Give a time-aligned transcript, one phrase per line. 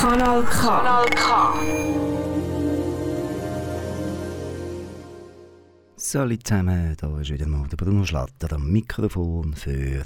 [0.00, 0.60] Kanal K.
[0.60, 1.28] Kanal K.
[5.96, 10.04] Salut zusammen, da ist wieder mal der Bruno Schlatter am Mikrofon für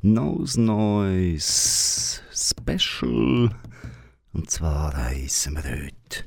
[0.00, 3.50] Nose Noise Special.
[4.32, 6.24] Und zwar heissen wir heute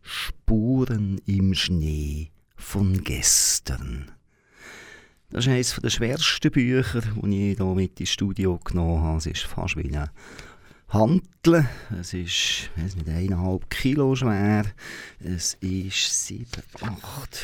[0.00, 4.12] Spuren im Schnee von gestern.
[5.32, 9.16] Das ist eines der schwersten Bücher, die ich hier mit ins Studio genommen habe.
[9.16, 10.10] Es ist fast wie ein
[10.88, 11.66] Hanteln.
[11.98, 14.66] Es ist weiß nicht, eineinhalb Kilo schwer.
[15.20, 16.46] Es ist 7,
[16.82, 17.40] 8,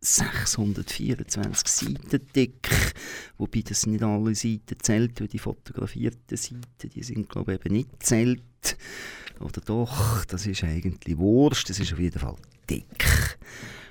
[0.00, 2.70] 624 Seiten dick,
[3.36, 7.74] wobei das nicht alle Seiten zählt, weil die fotografierten Seiten, die sind glaube ich eben
[7.74, 8.78] nicht zählt.
[9.40, 12.36] Oder doch, das ist eigentlich Wurst, das ist auf jeden Fall
[12.70, 13.36] dick.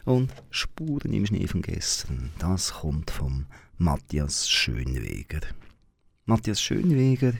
[0.09, 3.45] Und Spuren im Schnee von gestern, das kommt vom
[3.77, 5.41] Matthias Schönweger.
[6.25, 7.33] Matthias Schönweger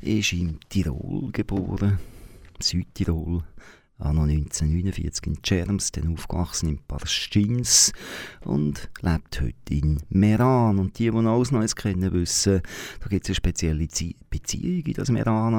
[0.00, 2.00] ist in Tirol geboren,
[2.60, 3.44] Südtirol,
[3.98, 7.92] anno 1949 in Cherms, dann aufgewachsen in Parschins
[8.40, 10.80] und lebt heute in Meran.
[10.80, 12.60] Und die, die alles Neues kennen, wissen,
[12.98, 13.86] da gibt es eine spezielle
[14.28, 15.54] Beziehung in das Meran.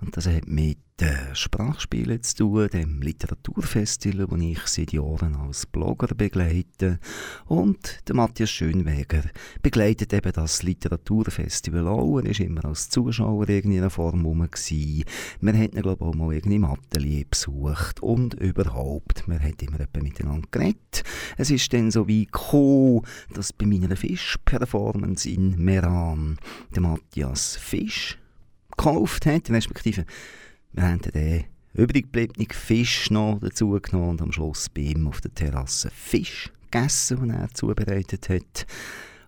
[0.00, 5.66] Und das hat mit den Sprachspielen zu tun, dem Literaturfestival, das ich seit Jahren als
[5.66, 6.98] Blogger begleite.
[7.44, 9.22] Und der Matthias Schönweger
[9.60, 12.20] begleitet eben das Literaturfestival auch.
[12.20, 14.38] Er war immer als Zuschauer in irgendeiner Form rum.
[14.38, 14.48] Man
[15.58, 18.02] hat ihn, glaube ich, auch mal irgendwie Atelier besucht.
[18.02, 21.04] Und überhaupt, man hat immer etwa miteinander geredet.
[21.36, 23.02] Es ist dann so wie gekommen,
[23.34, 26.38] dass bei meiner Fisch-Performance in Meran
[26.74, 28.18] der Matthias Fisch
[28.70, 30.06] gekauft hat, respektive
[30.76, 35.20] wir haben den übrig gebliebenen Fisch noch dazu genommen und am Schluss bei ihm auf
[35.20, 38.66] der Terrasse Fisch gegessen, den er zubereitet hat.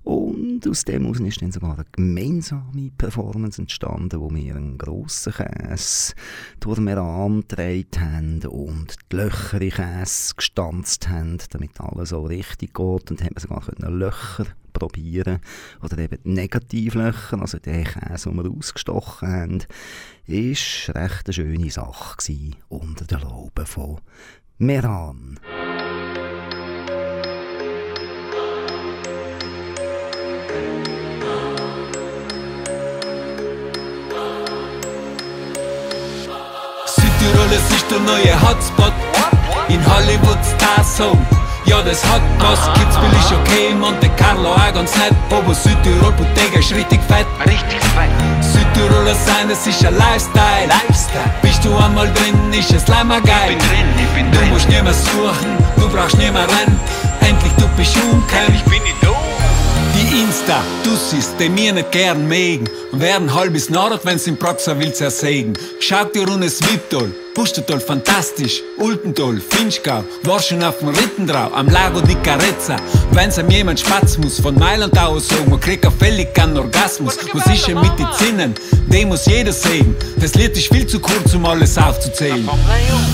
[0.05, 5.35] Und aus dem heraus ist dann sogar eine gemeinsame Performance entstanden, wo wir einen grossen
[5.35, 6.15] Käse
[6.61, 12.23] durch den Meran gedreht haben und die Löcher in Käse gestanzt haben, damit alles so
[12.23, 13.11] richtig geht.
[13.11, 14.47] Und haben wir sogar Löcher
[14.78, 15.40] probieren
[15.83, 19.58] oder eben Negativlöcher, also den Käse, den wir ausgestochen haben,
[20.27, 24.00] ist recht eine schöne Sache gewesen, unter den Lauben von
[24.58, 25.39] Meran.
[36.86, 38.92] Südtirol, es ist der neue Hotspot
[39.68, 41.38] in Hollywoods Star Zone.
[41.68, 46.58] Ja, das hat was, Kitzbühel ist okay, Monte Carlo auch ganz nett, aber Südtirol Bottega
[46.61, 47.27] ist richtig fett.
[47.45, 48.11] Richtig fett.
[48.42, 50.67] Südtiroler sein, das ist ein Lifestyle.
[50.67, 51.30] Lifestyle.
[51.42, 53.51] Bist du einmal drin, ist es leider geil.
[53.51, 54.48] Ich bin drin, ich bin Du drin.
[54.51, 56.80] musst nicht mehr suchen, du brauchst nicht mehr rennen.
[57.20, 58.55] Endlich du bist umgekommen.
[58.55, 59.08] Ich bin nicht da.
[59.95, 62.68] Die Insta, du siehst, die mir nicht gern mögen.
[62.92, 65.52] Und werden halb bis Nord, wenn's in Praxer will zersägen.
[65.80, 72.01] Schaut dir runter Swiptol, Pustertal fantastisch, Ultental, Finchgau, war schon auf dem Rittendrau, am Lago
[72.01, 72.75] di Carezza.
[73.13, 77.17] Wenn's am jemand spatz muss, von Mailand aus sagen, man kriegt auf völlig keinen Orgasmus.
[77.33, 78.55] Was ist denn mit den Zinnen?
[78.89, 79.95] Den muss jeder sehen.
[80.17, 82.45] Das Lied ist viel zu kurz, um alles aufzuzählen.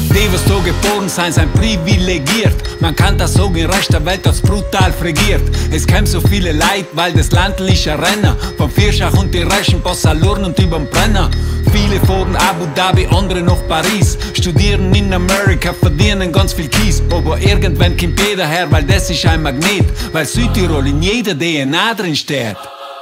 [0.09, 2.57] Die, was da geboren sind, sind privilegiert.
[2.81, 5.43] Man kann das sagen, im Rest der Welt hat's brutal fregiert.
[5.71, 8.39] Es kämen so viele Leid, weil das Land ist ein Renner.
[8.57, 11.31] Vom Vierschach und die Rechen, Passalurn und überm Brenner.
[11.75, 14.17] Viele fahren Abu Dhabi, andere nach Paris.
[14.33, 17.03] Studieren in Amerika, verdienen ganz viel Kies.
[17.11, 19.85] Aber irgendwann kommt jeder her, weil das ist ein Magnet.
[20.13, 22.57] Weil Südtirol in jeder DNA drin steht.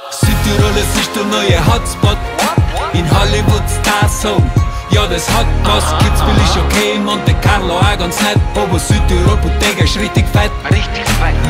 [0.09, 2.17] Südtirol, es ist der neue Hotspot.
[2.93, 4.51] In Hollywood Star Zone.
[4.89, 9.83] Ja, das hat was, Kitzbühel ist okay, Monte Carlo auch ganz nett, aber Südtirol Bottega
[9.83, 10.51] ist richtig fett.
[10.71, 11.42] Richtig fett.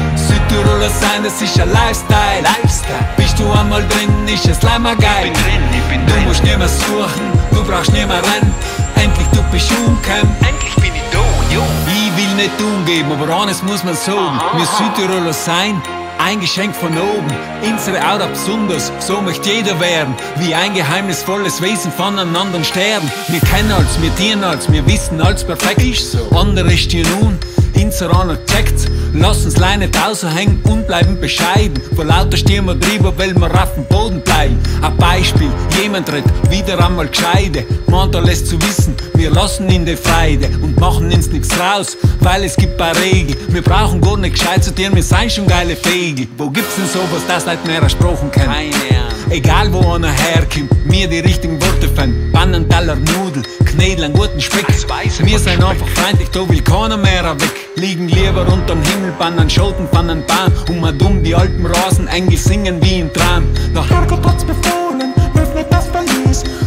[0.83, 2.41] Südtiroler sein, das ist ein Lifestyle.
[2.43, 3.07] Lifestyle.
[3.17, 5.25] Bist du einmal drin, ist es leider geil.
[5.25, 6.27] Ich bin drin, ich bin Du drin.
[6.27, 7.21] musst nicht mehr suchen,
[7.51, 8.53] du brauchst nicht mehr rennen.
[8.95, 10.35] Endlich du bist umgekommen.
[10.41, 11.19] Endlich bin ich da,
[11.53, 11.61] jo.
[11.87, 14.39] Ich will nicht umgeben, aber eines muss man sagen.
[14.55, 15.81] Wir Südtiroler sein,
[16.19, 17.33] ein Geschenk von oben.
[17.61, 20.13] Unsere Aura besonders, so möchte jeder werden.
[20.37, 23.09] Wie ein geheimnisvolles Wesen von einem anderen Stern.
[23.29, 25.81] Wir kennen als, wir dienen als, wir wissen als perfekt.
[25.81, 26.29] Ist so.
[26.37, 27.39] Andere stehen nun,
[27.75, 28.85] unser einer checkt's.
[29.13, 31.79] Lass uns Leine draußen hängen und bleiben bescheiden.
[31.95, 34.57] Vor lauter stehen wir drüber, weil wir auf dem Boden bleiben.
[34.81, 35.49] Ein Beispiel,
[35.79, 37.65] jemand redet wieder einmal gescheide.
[37.87, 42.43] Meint alles zu wissen, wir lassen ihn die Freude und machen uns nichts raus, weil
[42.43, 43.37] es gibt paar Regeln.
[43.49, 46.27] Wir brauchen gar nicht gescheit zu dir, wir seien schon geile Fegel.
[46.37, 48.47] Wo gibt's denn sowas, das Leute mehr ersprochen können?
[48.47, 49.12] Keine.
[49.33, 52.31] Egal wo einer herkommt, mir die richtigen Worte finden.
[52.31, 54.67] Bannen, Teller, Nudel, Knädel, einen guten Speck.
[54.67, 55.63] Das sind Speck.
[55.63, 57.51] einfach freundlich, da will keiner mehr weg.
[57.75, 60.53] Liegen lieber unterm Himmel, bannen Schoten einem Bahn.
[60.69, 62.07] Und mal dumm die alten Rasen,
[62.37, 63.47] singen wie im Traum.
[63.89, 65.11] Herrgott hat's befohlen,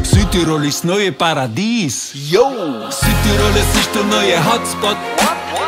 [0.03, 2.11] Südtirol ist das neue Paradies.
[2.15, 2.51] Yo!
[2.91, 4.97] Südtirol, ist der neue Hotspot.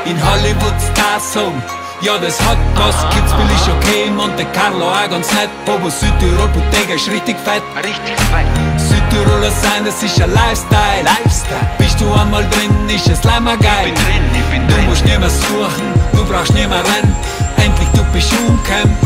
[0.05, 1.63] In Hollywood Stars sagen,
[2.01, 2.97] ja, das hat was.
[3.15, 5.51] Kitzbühel ist okay, Monte Carlo auch ganz nett.
[5.67, 7.63] Aber Südtirol, Bottega ist richtig fett.
[7.77, 8.47] Richtig fett.
[8.79, 11.03] Südtiroler sein, das ist ein Lifestyle.
[11.05, 11.71] Lifestyle.
[11.79, 13.87] Bist du einmal drin, ist es leider geil.
[13.87, 14.87] Ich bin drin, ich bin Du drin.
[14.89, 17.17] musst nicht mehr suchen, du brauchst nicht mehr rennen.
[17.57, 18.97] Endlich du bist umgekommen.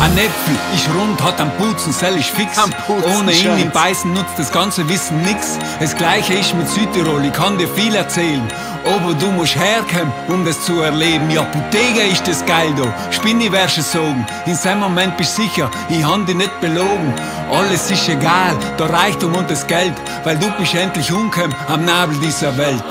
[0.00, 2.56] Ein Äpfel ist rund, hat einen Putzen, sell ist fix.
[2.56, 3.70] Am Putzen, Ohne ihn im.
[3.72, 5.58] Beißen nutzt das ganze Wissen nix.
[5.80, 8.46] Das gleiche ist mit Südtirol, ich kann dir viel erzählen.
[8.84, 11.28] Aber du musst herkommen, um das zu erleben.
[11.32, 12.94] Ja, Bottega ist das geil da.
[13.10, 14.24] Spinni wärst du sagen.
[14.46, 17.12] In seinem Moment bist du sicher, ich han dich nicht belogen.
[17.50, 19.94] Alles ist egal, der Reichtum und das Geld.
[20.22, 22.84] Weil du bist endlich umgekommen am Nabel dieser Welt.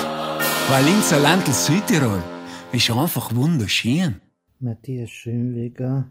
[0.69, 2.21] Weil unser Land Südtirol
[2.74, 4.19] ist einfach wunderschön.
[4.60, 6.06] Matthias Schönweger,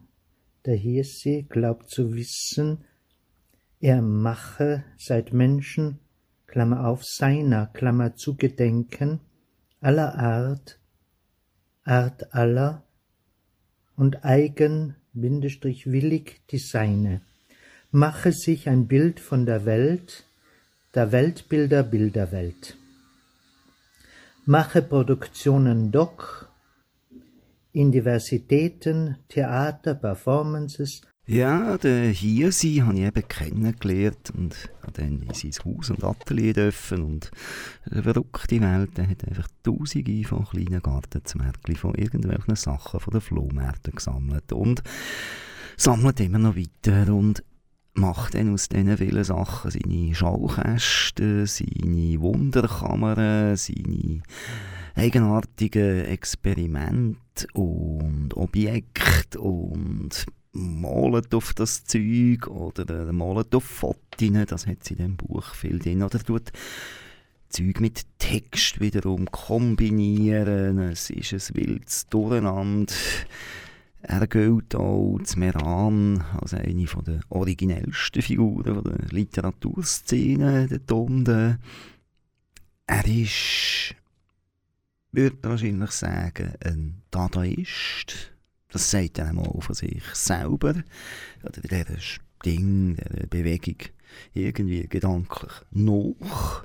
[0.67, 2.85] der Hirsi, glaubt zu wissen,
[3.81, 6.01] er mache seit Menschen,
[6.47, 9.21] Klammer auf, seiner, Klammer zu Gedenken,
[9.81, 10.79] aller Art,
[11.85, 12.83] Art aller
[13.97, 17.23] und eigen, Bindestrich willig die seine,
[17.91, 20.25] mache sich ein Bild von der Welt,
[20.95, 22.77] der Weltbilder Bilderwelt.
[24.45, 26.46] Mache Produktionen Doc,
[27.77, 35.35] in Diversitäten, Theater, Performances, Ja, der Hirsi habe ich eben kennengelernt und habe dann in
[35.35, 37.31] sein Haus und Atelier dürfen und
[37.91, 43.21] eine verrückte Welt, der hat einfach tausende von kleinen Gartenzwergchen von irgendwelchen Sachen von den
[43.21, 44.83] Flohmärkten gesammelt und
[45.77, 47.43] sammelt immer noch weiter und
[47.93, 54.23] macht dann aus diesen vielen Sachen seine Schaukästen, seine Wunderkammern, seine
[54.97, 64.67] eigenartigen Experimente und Objekte und malt auf das Zeug oder er malt auf Fotos, das
[64.67, 66.51] hat sie in dem Buch viel drin, oder tut
[67.51, 72.93] Zeug mit Text wiederum kombinieren, es ist ein wildes Durcheinander.
[74.03, 81.59] Er gilt auch zu Meran als eine von der originellsten Figuren der Literaturszene dort unten.
[82.87, 83.95] Er ist,
[85.17, 88.33] würde wahrscheinlich sagen, ein Dadaist.
[88.71, 90.75] Das sagt er einmal von sich selber.
[91.43, 91.97] Oder dieser
[92.45, 93.77] Ding, dieser Bewegung
[94.35, 96.65] irgendwie gedanklich noch.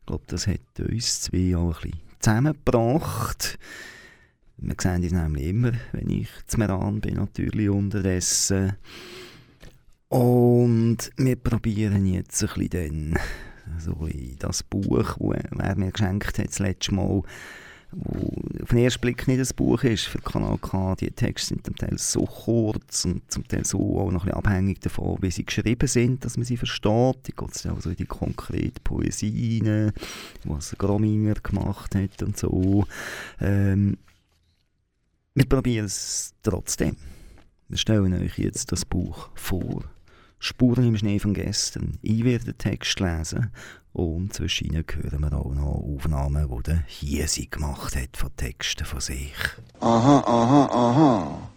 [0.00, 3.58] Ich glaube, das hat uns zwei auch ein bisschen zusammengebracht.
[4.58, 8.74] Wir sehen uns nämlich immer, wenn ich zu Meran bin, natürlich unterdessen.
[10.08, 13.18] Und wir probieren jetzt ein bisschen dann
[13.78, 17.24] so in das Buch, das er mir geschenkt hat, das letzte Mal, wo
[18.62, 20.94] auf den ersten Blick nicht ein Buch ist für Kanal K.
[20.96, 24.80] Die Texte sind zum Teil so kurz und zum Teil so auch noch ein abhängig
[24.80, 27.16] davon, wie sie geschrieben sind, dass man sie versteht.
[27.22, 29.92] Da geht es auch so in die konkrete Poesie rein,
[30.44, 32.86] was Grominger gemacht hat und so.
[33.40, 33.98] Ähm,
[35.34, 36.96] wir probieren es trotzdem.
[37.68, 39.84] Wir stellen euch jetzt das Buch vor.
[40.38, 41.98] Spuren im Schnee von gestern.
[42.02, 43.50] Ich werde den Text lesen
[43.92, 48.84] und zwischen ihnen hören wir auch noch Aufnahmen, die der Hiesi gemacht hat von Texten
[48.84, 49.34] von sich.
[49.80, 50.90] Aha, aha, aha.
[50.90, 51.50] Aha.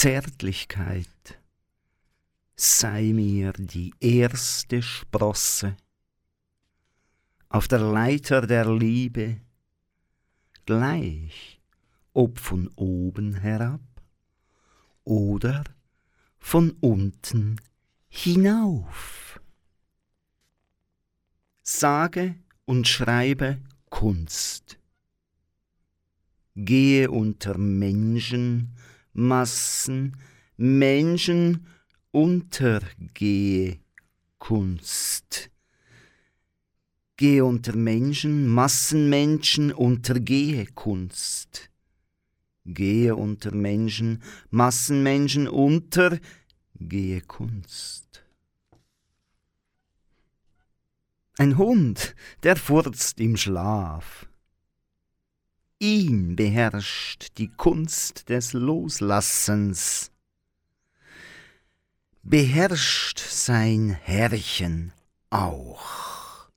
[0.00, 1.40] Zärtlichkeit
[2.54, 5.76] sei mir die erste Sprosse
[7.48, 9.40] auf der Leiter der Liebe,
[10.66, 11.60] gleich
[12.12, 13.80] ob von oben herab
[15.02, 15.64] oder
[16.38, 17.60] von unten
[18.08, 19.40] hinauf.
[21.64, 22.36] Sage
[22.66, 24.78] und schreibe Kunst.
[26.54, 28.76] Gehe unter Menschen,
[29.18, 30.16] Massen,
[30.56, 31.66] Menschen
[32.12, 33.80] untergehe
[34.38, 35.50] Kunst.
[37.16, 41.68] Gehe unter Menschen, Massenmenschen untergehe Kunst.
[42.64, 48.24] Gehe unter Menschen, Massenmenschen untergehe Kunst.
[51.38, 54.27] Ein Hund, der furzt im Schlaf.
[55.80, 60.10] Ihn beherrscht die Kunst des Loslassens.
[62.24, 64.92] Beherrscht sein Herrchen
[65.30, 66.50] auch.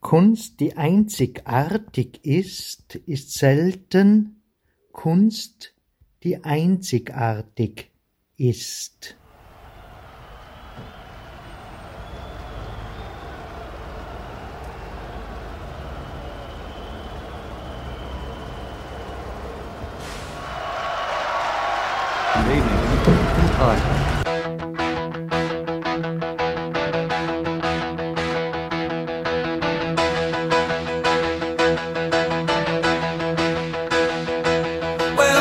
[0.00, 4.42] Kunst, die einzigartig ist, ist selten
[4.90, 5.72] Kunst,
[6.24, 7.92] die einzigartig
[8.36, 9.16] ist.
[23.64, 23.80] Well,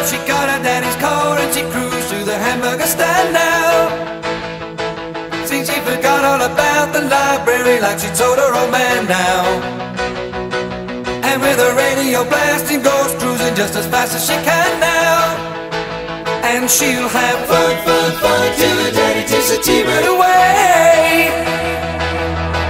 [0.06, 3.92] she got her daddy's car and she cruised to the hamburger stand now.
[5.46, 9.44] See, she forgot all about the library like she told her old man now.
[11.28, 15.36] And with her radio blasting, goes cruising just as fast as she can now.
[16.46, 17.93] And she'll have fun
[18.58, 21.30] till her daddy takes the T-bird away.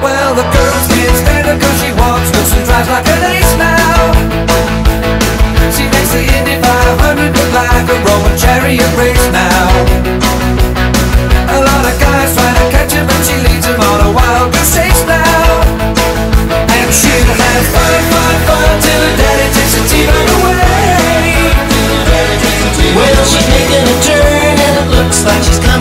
[0.02, 4.00] Well, the girls can't cause she walks, looks and drives like an ace now.
[5.76, 9.13] She makes the Indy 500 look like a Roman chariot race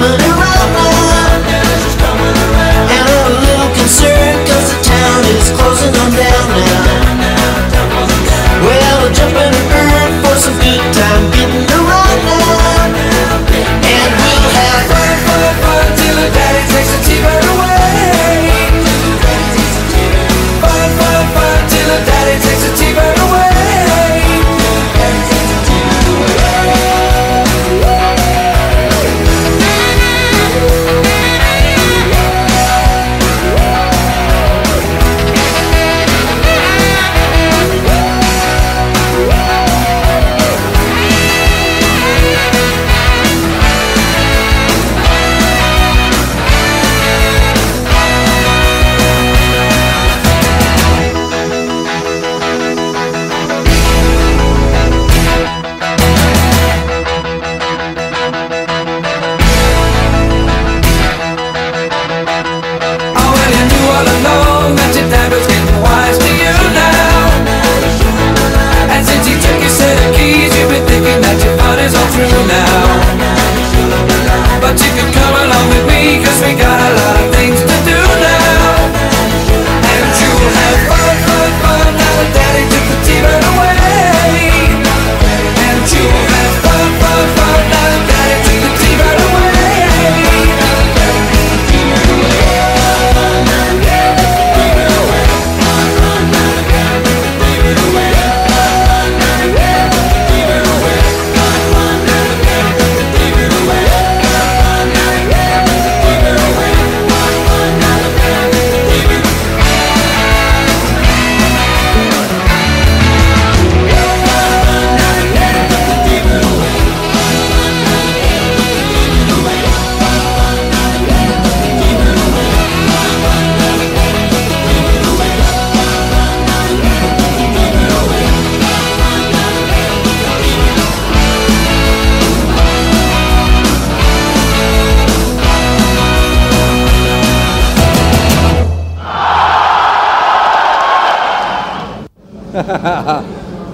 [0.03, 0.32] summer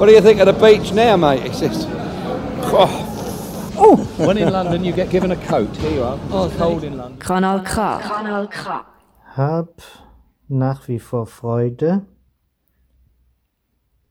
[0.09, 1.43] what do you think of the beach now, mate?
[1.43, 1.85] He says,
[2.73, 5.77] oh, When in London, you get given a coat.
[5.77, 6.19] Here you are.
[6.31, 7.21] Oh, cold in London.
[7.21, 7.75] Kanal K.
[8.01, 8.87] Kanal K.
[9.37, 9.83] Hab
[10.49, 12.07] nach wie vor Freude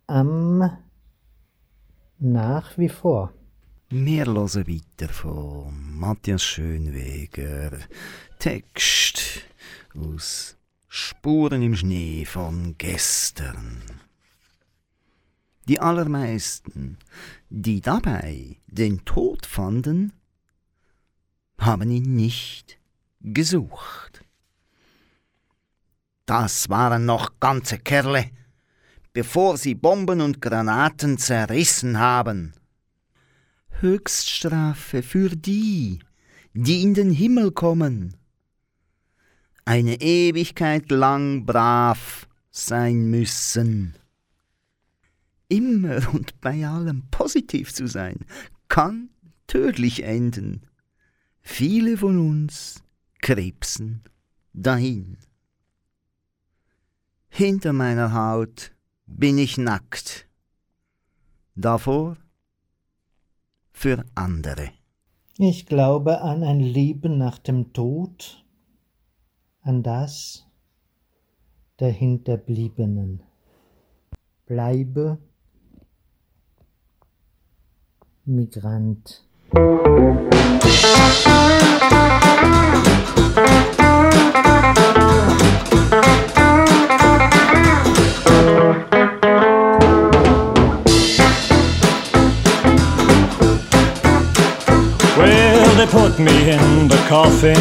[0.06, 0.70] am
[2.20, 3.34] nach wie vor.
[3.89, 7.72] Wir hören weiter von Matthias Schönweger.
[8.38, 9.42] Text
[9.95, 14.07] aus Spuren im Schnee von gestern.
[15.67, 16.97] Die allermeisten,
[17.49, 20.13] die dabei den Tod fanden,
[21.58, 22.80] haben ihn nicht
[23.19, 24.23] gesucht.
[26.25, 28.32] Das waren noch ganze Kerle,
[29.12, 32.53] bevor sie Bomben und Granaten zerrissen haben.
[33.82, 35.99] Höchststrafe für die,
[36.53, 38.15] die in den Himmel kommen.
[39.65, 43.96] Eine Ewigkeit lang brav sein müssen.
[45.49, 48.25] Immer und bei allem positiv zu sein,
[48.67, 49.10] kann
[49.47, 50.62] tödlich enden.
[51.41, 52.83] Viele von uns
[53.21, 54.03] krebsen
[54.53, 55.17] dahin.
[57.29, 58.71] Hinter meiner Haut
[59.05, 60.27] bin ich nackt.
[61.55, 62.17] Davor
[63.71, 64.71] für andere.
[65.38, 68.43] Ich glaube an ein Leben nach dem Tod,
[69.62, 70.47] an das
[71.79, 73.21] der Hinterbliebenen.
[74.47, 75.19] Bleibe
[78.28, 79.22] Migrant.
[95.78, 97.56] They put me in the coffin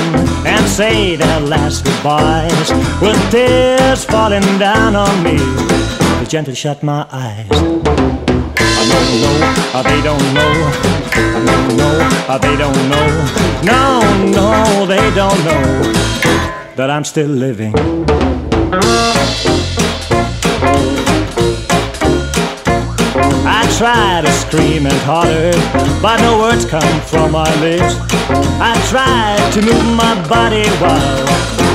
[0.46, 5.36] and say their last goodbyes with tears falling down on me.
[6.28, 7.46] Gently shut my eyes.
[7.50, 10.52] I don't know, they don't know.
[11.14, 13.08] I don't know, they don't know.
[13.62, 14.00] No,
[14.32, 15.92] no, they don't know
[16.74, 17.74] that I'm still living.
[23.46, 25.52] I try to scream and holler,
[26.02, 27.94] but no words come from my lips.
[28.60, 31.28] I try to move my body while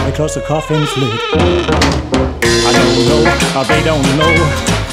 [0.05, 2.40] I close the coffin's lid.
[2.63, 3.23] I don't know,
[3.55, 4.33] uh, they don't know.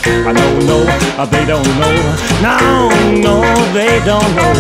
[0.09, 0.85] I know,
[1.19, 1.95] uh, they don't know.
[2.41, 2.89] No,
[3.27, 3.35] no,
[3.73, 4.55] they don't know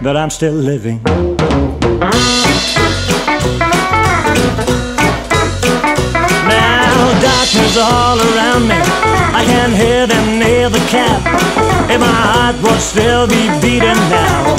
[0.00, 1.02] that I'm still living.
[6.48, 8.76] Now darkness all around me.
[9.34, 11.20] I can hear them nail the cap.
[11.90, 14.56] If my heart would still be beating now,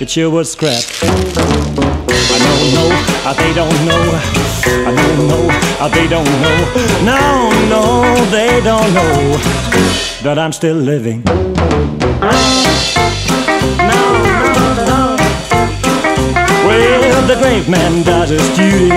[0.00, 0.84] it sure would scrap.
[1.02, 4.20] I know, uh, they don't know.
[4.64, 5.48] I don't know,
[5.80, 6.58] uh, they don't know.
[7.04, 9.36] No, no, they don't know
[10.22, 11.22] that I'm still living.
[11.24, 11.36] No,
[13.76, 15.16] no, no.
[16.66, 18.88] Well, the grave man does his duty.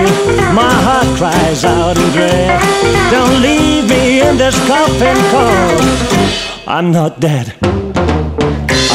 [0.52, 2.60] My heart cries out in dread.
[3.10, 6.66] Don't leave me in this coffin cold.
[6.66, 7.54] I'm not dead.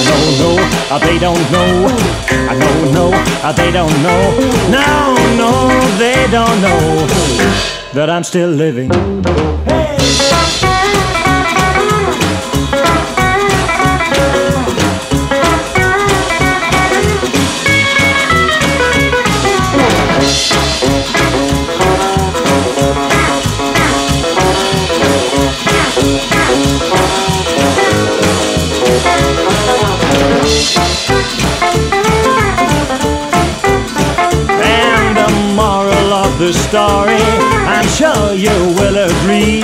[0.09, 0.55] Don't know,
[0.91, 1.87] uh, they don't know.
[2.51, 3.11] I don't know,
[3.43, 4.21] uh, they don't know.
[4.69, 5.51] No, no,
[5.97, 7.07] they don't know
[7.93, 8.89] that I'm still living.
[36.53, 37.21] Story,
[37.67, 39.63] I'm sure you will agree.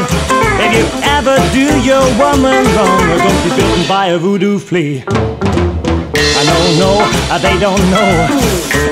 [0.64, 5.04] If you ever do your woman wrong, don't be bitten by a voodoo flea.
[6.38, 6.92] I know, no,
[7.32, 8.28] uh, they don't know.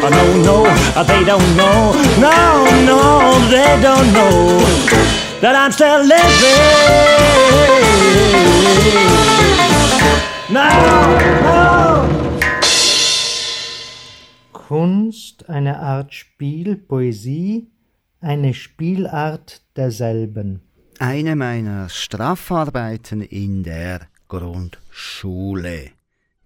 [0.05, 1.93] I know, no, uh, they don't know.
[2.19, 4.59] No, no, they don't know
[5.41, 6.23] that I'm still living.
[10.49, 10.69] No,
[11.43, 12.09] no.
[14.53, 17.72] Kunst, eine Art Spiel, Poesie,
[18.23, 20.61] eine Spielart derselben.
[20.99, 25.91] Eine meiner Straffarbeiten in der Grundschule.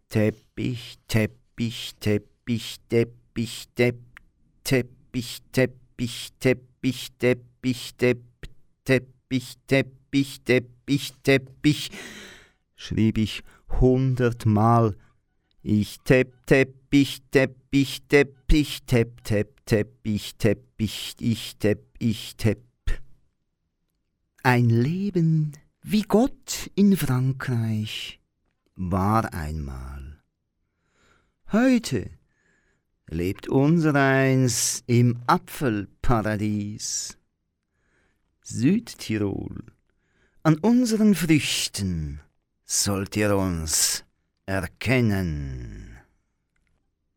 [0.09, 3.99] Teppich, Teppich, Teppich, Teppich, Tepp,
[4.63, 8.23] Teppich, Teppich, Teppich, Teppich, Tepp,
[8.83, 11.91] Teppich, Teppich, Teppich, Teppich,
[12.75, 13.43] schrieb ich
[13.79, 14.95] hundertmal.
[15.61, 20.66] Ich tepp, Teppich, Teppich, Teppich, Tepp, Tepp, Teppich, Teppich,
[21.21, 22.63] ich tepp, ich tepp.
[24.43, 28.19] Ein Leben Wie Gott in Frankreich
[28.75, 30.21] war einmal.
[31.51, 32.11] Heute
[33.09, 37.17] lebt unsereins im Apfelparadies.
[38.41, 39.63] Südtirol,
[40.43, 42.21] an unseren Früchten
[42.63, 44.05] sollt ihr uns
[44.45, 45.97] erkennen.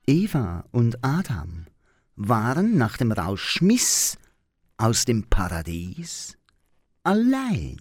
[0.06, 1.66] Eva und Adam
[2.22, 4.18] waren nach dem Rauschmiss
[4.76, 6.37] aus dem Paradies
[7.02, 7.80] allein.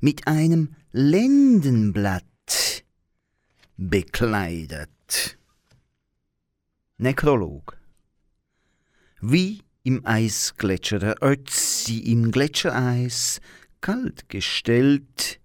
[0.00, 2.84] Mit einem Lendenblatt
[3.78, 5.38] bekleidet.
[6.98, 7.78] Nekrolog.
[9.22, 13.40] Wie im Eisgletscher der Ötzi im Gletschereis
[13.80, 15.40] kalt gestellt,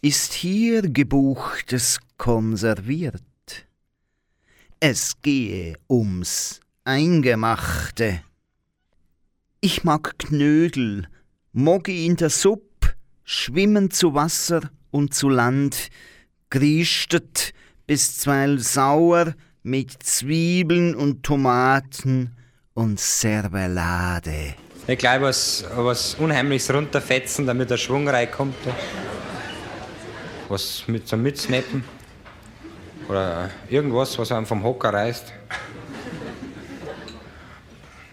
[0.00, 3.22] ist hier Gebuchtes konserviert.
[4.80, 8.20] Es gehe ums Eingemachte.
[9.60, 11.08] Ich mag Knödel,
[11.52, 15.88] Moggi in der Supp, schwimmen zu Wasser und zu Land,
[16.50, 17.54] griestet
[17.88, 22.36] bisweilen sauer mit Zwiebeln und Tomaten
[22.74, 24.54] und Servelade.
[24.86, 28.54] Ich gleich was, was Unheimliches runterfetzen, damit der Schwung reinkommt.
[30.48, 31.97] Was mit so mitsnappen.
[33.08, 35.32] Oder irgendwas, was einem vom Hocker reißt.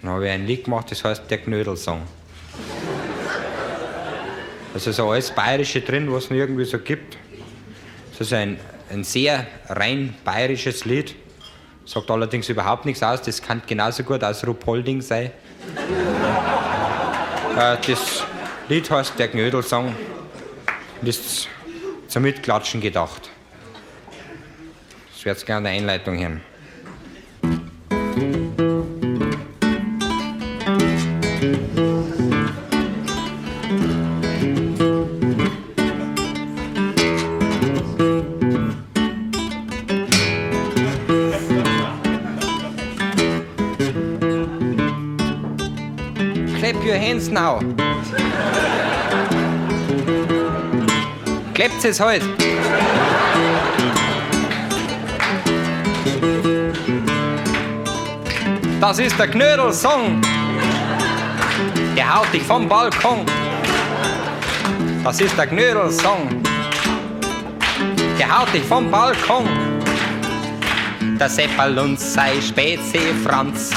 [0.02, 2.02] Dann habe ich ein Lied gemacht, das heißt Der Knödelsong.
[4.74, 7.18] Also so alles Bayerische drin, was es irgendwie so gibt.
[8.12, 11.16] Das ist ein, ein sehr rein bayerisches Lied.
[11.86, 15.32] Sagt allerdings überhaupt nichts aus, das kann genauso gut aus Ruhpolding sein.
[17.58, 18.24] äh, das
[18.70, 19.96] Lied heißt Der Knödelsong
[21.02, 21.48] und ist
[22.08, 23.30] zum Mitklatschen gedacht.
[25.26, 26.42] Das wäre jetzt gerne eine Einleitung hören.
[46.60, 47.60] Clap your hands now.
[51.56, 52.22] Klappt es halt.
[58.88, 60.22] Das ist der Knödelsong.
[61.98, 63.26] Der haut dich vom Balkon.
[65.04, 66.44] Das ist der Knödelsong.
[68.20, 69.50] Der haut dich vom Balkon.
[71.20, 73.72] Der Seppal und sei Spezi Franz,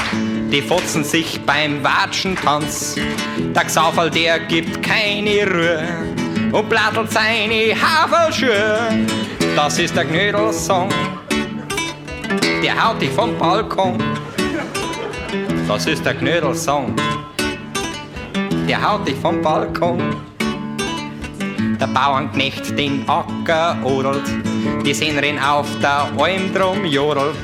[0.51, 2.95] die fotzen sich beim Watschentanz.
[3.55, 5.87] Der Xauferl, der gibt keine Ruhe
[6.51, 9.07] und blattelt seine Havelschuhe.
[9.55, 10.89] Das ist der Knödelsong,
[12.61, 13.97] der haut dich vom Balkon.
[15.69, 16.95] Das ist der Knödelsong,
[18.67, 19.99] der haut dich vom Balkon.
[21.79, 24.23] Der Bauernknecht den Acker odelt,
[24.83, 27.35] die Sennerin auf der Alm drum jodelt.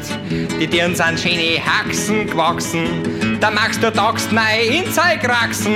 [0.59, 5.75] Die Tieren sind schöne Haxen gewachsen, da magst du Dachst neu in Zeug wachsen.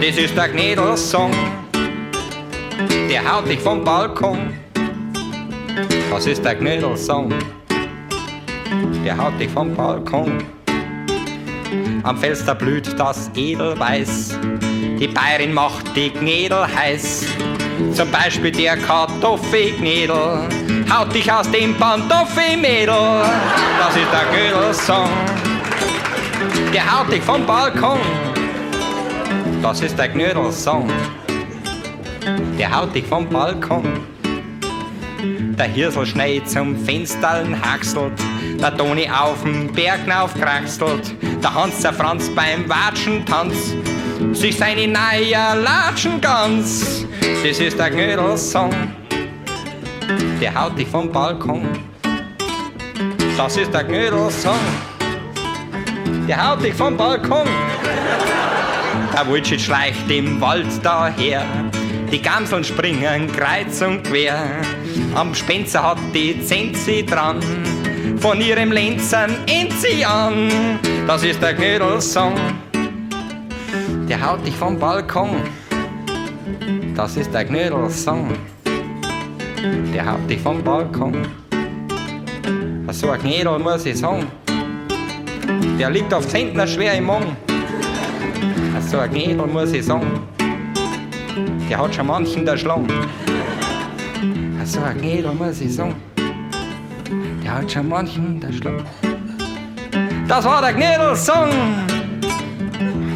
[0.00, 1.32] Das ist der Knödelsong,
[3.10, 4.54] der haut dich vom Balkon.
[6.08, 7.34] Das ist der Knödelsong,
[9.04, 10.59] der haut dich vom Balkon.
[12.02, 14.38] Am Fenster blüht das Edelweiß,
[14.98, 17.26] die Bayerin macht die Gnädel heiß.
[17.92, 20.48] Zum Beispiel der Kartoffelgnädel
[20.90, 22.94] haut dich aus dem Pantoffelmädel.
[23.78, 25.10] Das ist der Knödelsong,
[26.72, 28.00] der haut dich vom Balkon.
[29.62, 30.90] Das ist der Knödelsong,
[32.58, 33.84] der haut dich vom Balkon.
[35.58, 38.12] Der Hirsel schneit zum Fensterln haxelt,
[38.60, 43.74] der Toni auf'm Berg kraxelt, der Hans der Franz beim Watschentanz
[44.32, 47.06] sich seine Neier latschen ganz.
[47.42, 48.70] Das ist der Knödelsong,
[50.40, 51.66] der haut dich vom Balkon.
[53.36, 54.58] Das ist der Knödelsong,
[56.28, 57.48] der haut dich vom Balkon.
[59.14, 61.44] Der Wulschit schleicht im Wald daher,
[62.12, 64.38] die Gamseln springen kreuz und quer.
[65.14, 67.40] Am Spenzer hat die Zenzi dran,
[68.16, 70.50] von ihrem Lenzern Enzi an.
[71.06, 72.34] Das ist der Knödelsong,
[74.08, 75.42] der haut dich vom Balkon.
[76.94, 78.28] Das ist der Knödelsong,
[79.94, 81.26] der haut dich vom Balkon.
[82.92, 84.26] So ein Knödel muss ich sagen,
[85.78, 87.36] der liegt auf Zentner schwer im Mong.
[88.80, 90.20] So ein Knödel muss ich sagen,
[91.68, 92.88] der hat schon manchen erschlagen.
[94.64, 95.94] So ein Knödel muss ich sagen,
[97.50, 98.84] der hat schon manchen erschlagen.
[100.28, 101.50] Das war der Knödelsong.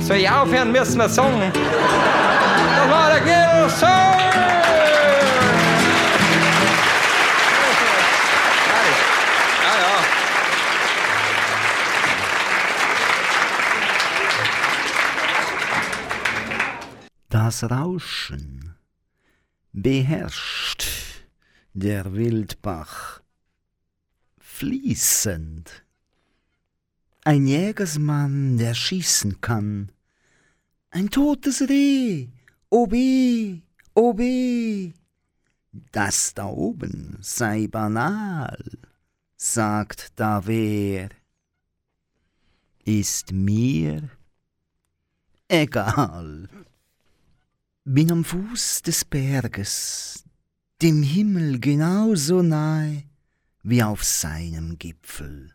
[0.01, 1.53] Soll ich aufhören, müssen wir sagen.
[1.55, 3.89] Das war der Song!
[9.63, 10.03] Ja.
[17.29, 18.75] Das Rauschen
[19.73, 20.87] beherrscht
[21.73, 23.24] der Wildbach
[24.55, 25.85] fließend.
[27.25, 29.91] Ein Jägersmann, der schießen kann.
[30.91, 32.29] Ein totes Reh,
[32.71, 33.63] o weh,
[33.95, 34.93] o weh.
[35.91, 38.63] Das da oben sei banal,
[39.37, 41.09] sagt da wer.
[42.85, 44.09] Ist mir
[45.49, 46.49] egal.
[47.85, 50.25] Bin am Fuß des Berges,
[50.81, 53.03] dem Himmel genauso nahe
[53.65, 55.55] wie auf seinem Gipfel.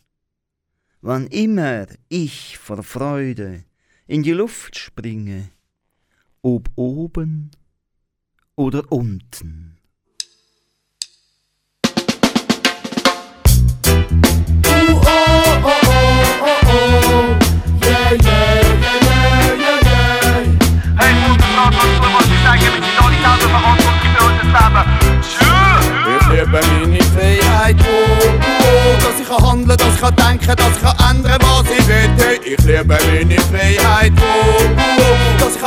[0.99, 3.63] Wann immer ich vor Freude
[4.07, 5.51] in die Luft springe,
[6.41, 7.51] ob oben
[8.55, 9.68] oder unten.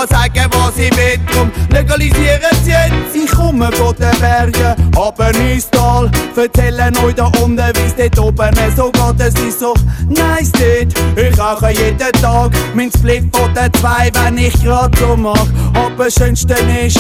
[0.07, 1.19] Kann sagen, was ich will.
[1.33, 3.15] Drum legalisieren sie jetzt.
[3.15, 5.82] Ich komme von den Bergen, aber ins Tal.
[6.43, 9.21] Erzählen euch da unten, wie es dort oben so geht.
[9.21, 9.75] Es ist so
[10.09, 10.93] nice dort.
[11.17, 15.47] Ich rauche jeden Tag mein Split von den zwei, wenn ich grad so mach.
[15.73, 16.99] Aber das Schönste ist,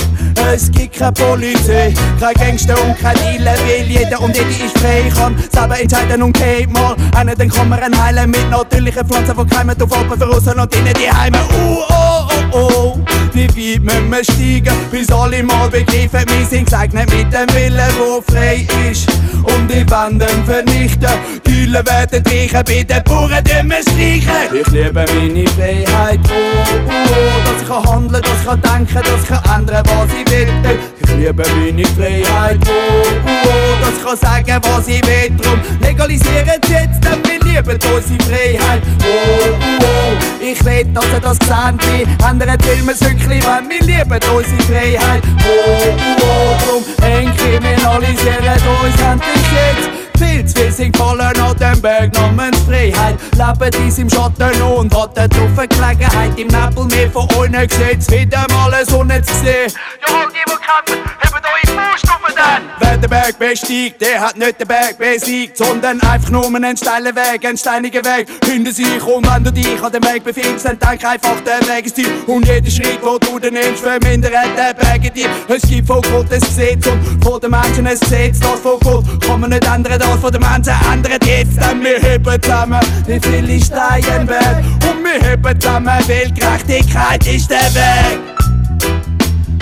[0.54, 5.10] es gibt keine Polizei, kein Gangster und kein Dealer, weil jeder und jede ist frei
[5.12, 9.54] kann selber entscheiden und geht mal einen, dann kann man heilen mit natürlichen Pflanzen, die
[9.54, 11.38] keimen auf Open für außen und innen die Heime.
[11.38, 12.98] Uh, oh, oh, oh,
[13.32, 17.76] wie weit müssen wir steigen, bis alle mal begreifen, wir sind gesegnet mit dem Willen,
[17.76, 19.08] der frei ist.
[19.42, 21.08] Und die Wände vernichten,
[21.46, 24.60] die Kühle werden reichen, bei den Bauern wir streichen.
[24.60, 29.22] Ich liebe meine Freiheit, oh, oh, dass ich kann handeln, dass ich kann denken, dass
[29.22, 31.01] ich kann ändern, was ich will.
[31.16, 35.36] Liebe meine Freiheit, oh, oh, dass ich kann sagen, was ich will.
[35.36, 40.42] Drum legalisieren sie jetzt, denn wir lieben unsere Freiheit, oh, oh.
[40.44, 44.20] Ich will, dass ihr das gesehen wie ändert will man es wirklich, wenn wir lieben
[44.34, 46.56] unsere Freiheit, oh, oh.
[46.64, 50.01] Drum entkriminalisieren uns endlich jetzt.
[50.22, 53.16] Zu viel sind gefallen an dem Berg namens Freiheit.
[53.32, 56.38] Leben dies im Schatten und hat eine doofe Gelegenheit.
[56.38, 59.72] Im Nebel mehr von euch gesehen, wieder mal eine Sonne zu sehen.
[60.06, 62.62] Jawohl, die, die kämpfen, hebt eure Faust auf den!
[62.80, 67.14] Wer den Berg besteigt, der hat nicht den Berg besiegt, sondern einfach nur einen steilen
[67.14, 69.02] Weg, einen steinigen Weg hinter sich.
[69.02, 72.08] Und wenn du dich an dem Weg befindest, dann denk einfach, der Weg ist dir.
[72.26, 75.28] Und jeder Schritt, wo du den nimmst, vermindert den Berg in dir.
[75.48, 78.40] Es gibt von Gott ein Gesetz und von den Menschen ein Gesetz.
[78.40, 81.56] Das von Gott kann man nicht ändern, das von den Menschen ändert jetzt.
[81.60, 84.64] Denn wir heben zusammen, wie viele Steinberg.
[84.88, 88.20] Und wir heben zusammen, weil Gerechtigkeit ist der Weg.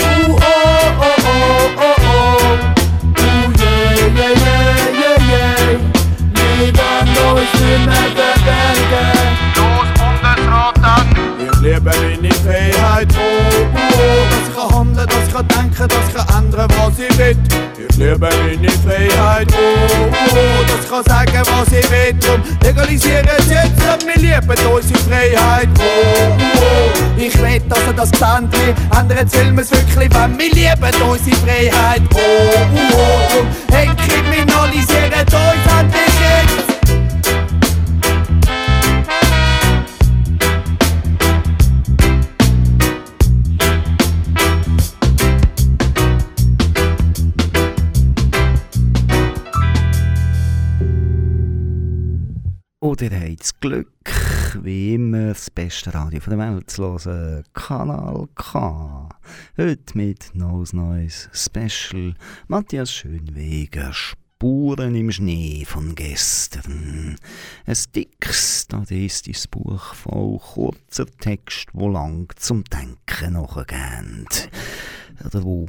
[0.03, 0.41] Uh, oh,
[1.01, 2.41] oh, oh, oh, oh.
[3.19, 5.79] Uh, yeah, yeah, yeah, yeah, yeah.
[6.59, 9.09] Lieben uns nicht mehr verbergen.
[9.57, 11.07] Los, Bundesrat an!
[11.39, 13.21] Ich liebe meine Freiheit, oh,
[13.75, 17.19] oh, dass ich kann handeln, dass ich kann denken, dass ich kann ändern, was ich
[17.19, 17.37] will.
[18.01, 22.19] Liebe meine Freiheit, oh, oh, dass ich kann sagen, was ich will.
[22.19, 27.19] Drum legalisieren sie jetzt, denn wir lieben unsere Freiheit, oh, oh.
[27.19, 31.37] Ich will, dass ihr das seht, wie ändern will es wirklich, wenn wir lieben unsere
[31.37, 32.19] Freiheit, oh,
[32.75, 33.35] oh.
[33.35, 33.47] Drum
[33.79, 36.80] entkriminalisieren uns endlich jetzt.
[53.01, 54.13] Oder ihr habt das Glück,
[54.63, 57.45] wie immer, das beste Radio der Welt zu hören.
[57.55, 59.09] Kanal K.
[59.57, 62.15] Heute mit Nose Neues Special.
[62.49, 67.17] Matthias Schönweger, Spuren im Schnee von gestern.
[67.65, 74.51] Ein dickes, dadistisches Buch voll kurzer Text, wo lang zum Denken nachgeht.
[75.25, 75.69] Oder wo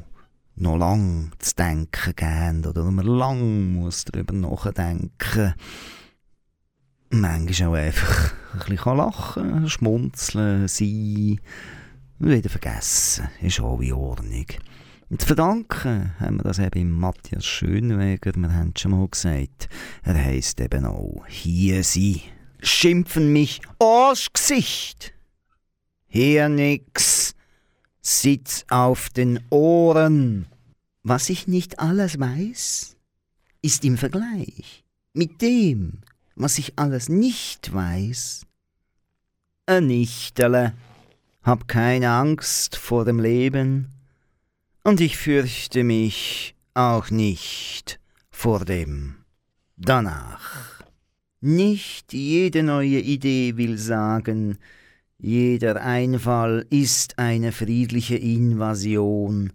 [0.58, 5.54] noch lang zu denken geben oder wo man lang muss darüber nachdenken
[7.12, 11.40] manchmal auch einfach ein bisschen lachen, schmunzeln, sein
[12.20, 13.30] und wieder vergessen.
[13.42, 14.46] Ist auch in Ordnung.
[15.10, 19.68] Und zu verdanken haben wir das eben Matthias Schönweger, wir haben schon mal gesagt.
[20.04, 22.22] Er heisst eben auch «Hier sie
[22.62, 25.14] schimpfen mich Arschgesicht».
[26.08, 27.36] Hier nix,
[28.02, 30.46] sitz auf den Ohren.
[31.04, 32.96] Was ich nicht alles weiß,
[33.62, 36.02] ist im Vergleich mit dem,
[36.42, 38.46] was ich alles nicht weiß,
[39.66, 40.74] ein Nichterle.
[41.44, 43.88] Hab keine Angst vor dem Leben
[44.84, 48.00] und ich fürchte mich auch nicht
[48.30, 49.16] vor dem
[49.78, 50.84] danach.
[51.40, 54.60] Nicht jede neue Idee will sagen,
[55.18, 59.52] jeder Einfall ist eine friedliche Invasion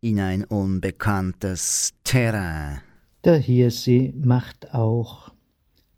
[0.00, 2.80] in ein unbekanntes Terrain.
[3.24, 5.29] Der Hirsi macht auch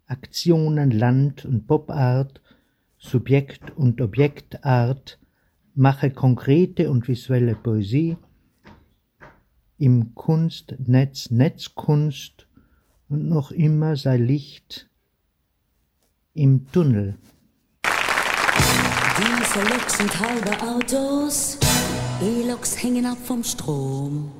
[0.06, 2.40] Aktionen Land- und Popart,
[2.98, 5.18] Subjekt- und Objektart,
[5.74, 8.16] mache konkrete und visuelle Poesie,
[9.78, 12.46] im Kunstnetz Netzkunst
[13.08, 14.88] und noch immer sei Licht
[16.34, 17.16] im Tunnel.
[19.18, 21.58] Diese Loks sind halbe Autos,
[22.22, 24.30] E-Loks hängen ab vom Strom.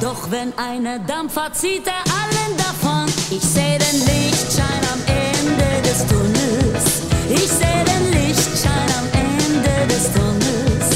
[0.00, 3.05] Doch wenn eine Dampfer zieht er allen davon.
[3.28, 7.02] Ich seh den Lichtschein am Ende des Tunnels.
[7.28, 10.86] Ich seh den Lichtschein am Ende des Tunnels.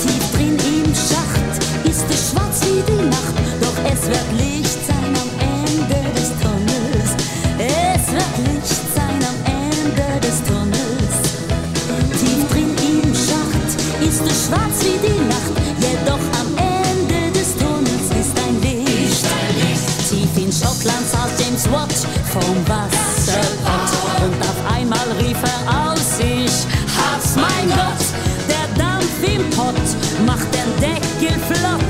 [0.00, 1.52] Tief drin im Schacht
[1.84, 3.34] ist es schwarz wie die Nacht.
[3.60, 7.10] Doch es wird Licht sein am Ende des Tunnels.
[7.58, 11.14] Es wird Licht sein am Ende des Tunnels.
[12.20, 15.54] Tief drin im Schacht ist es schwarz wie die Nacht.
[15.80, 19.26] Jedoch am Ende des Tunnels ist ein Licht.
[20.08, 21.06] Tief in Schottland
[22.32, 24.24] vom Wasserpott.
[24.24, 26.66] Und auf einmal rief er aus, ich
[26.96, 28.04] hab's, mein Gott.
[28.48, 29.74] Der Dampf im Pott
[30.26, 31.81] macht den Deckel flott.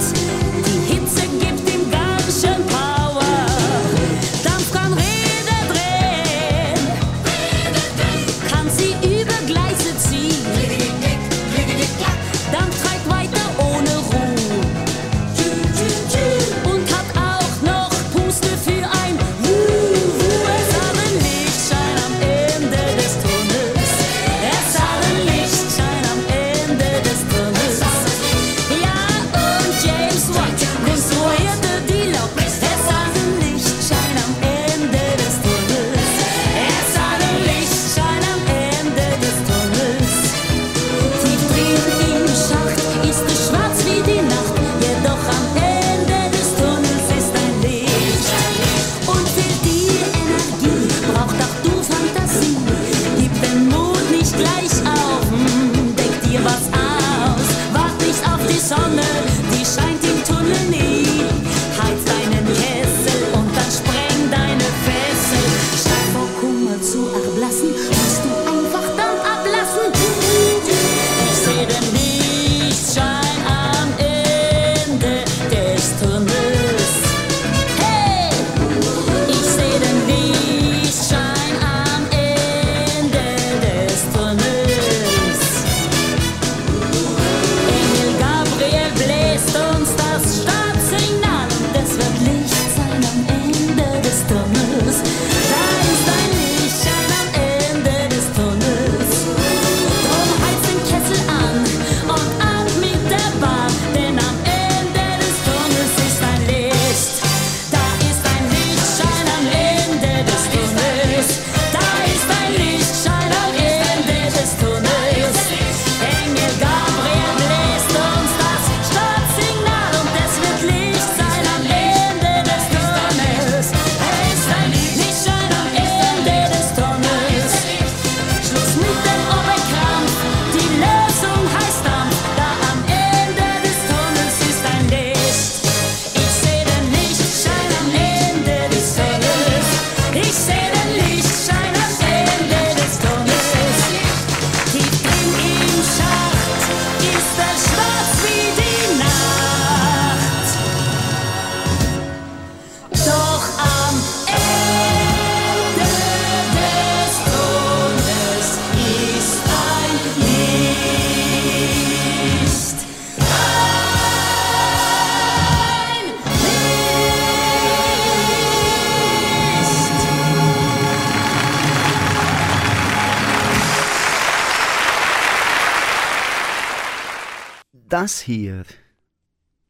[178.02, 178.64] Das hier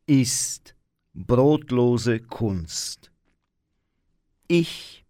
[0.06, 0.74] ist
[1.12, 3.12] brotlose Kunst.
[4.48, 5.04] Ich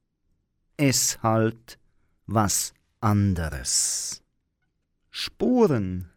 [0.77, 1.79] es halt
[2.27, 4.25] was anderes.
[5.09, 6.11] Spuren.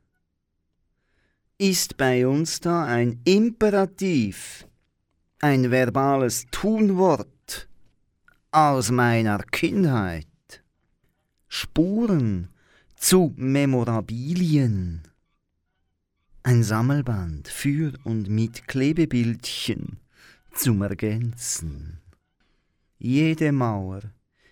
[1.59, 4.67] ist bei uns da ein Imperativ,
[5.41, 7.67] ein verbales Tunwort
[8.49, 10.63] aus meiner Kindheit.
[11.47, 12.49] Spuren
[12.95, 15.03] zu Memorabilien.
[16.47, 19.97] Ein Sammelband für und mit Klebebildchen
[20.53, 22.01] zum Ergänzen.
[22.99, 24.01] Jede Mauer,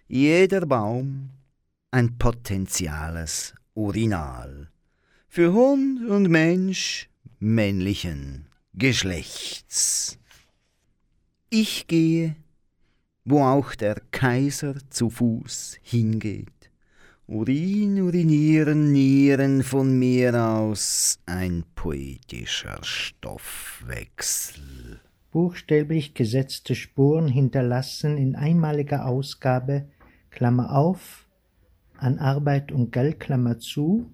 [0.07, 1.29] jeder Baum,
[1.91, 4.71] ein potenziales Urinal.
[5.27, 10.17] Für Hund und Mensch männlichen Geschlechts.
[11.51, 12.35] Ich gehe,
[13.23, 16.52] wo auch der Kaiser zu Fuß hingeht.
[17.33, 24.61] Urin, urinieren, nieren von mir aus ein poetischer Stoffwechsel.
[25.31, 29.87] Buchstäblich gesetzte Spuren hinterlassen in einmaliger Ausgabe,
[30.29, 31.27] Klammer auf,
[31.97, 34.11] an Arbeit und Geld, Klammer zu,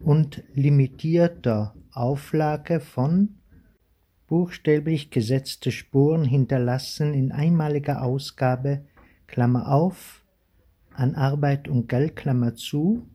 [0.00, 3.36] und limitierter Auflage von
[4.26, 8.86] buchstäblich gesetzte Spuren hinterlassen in einmaliger Ausgabe,
[9.28, 10.24] Klammer auf,
[11.00, 13.08] an Arbeit und Geld, Klammer zu,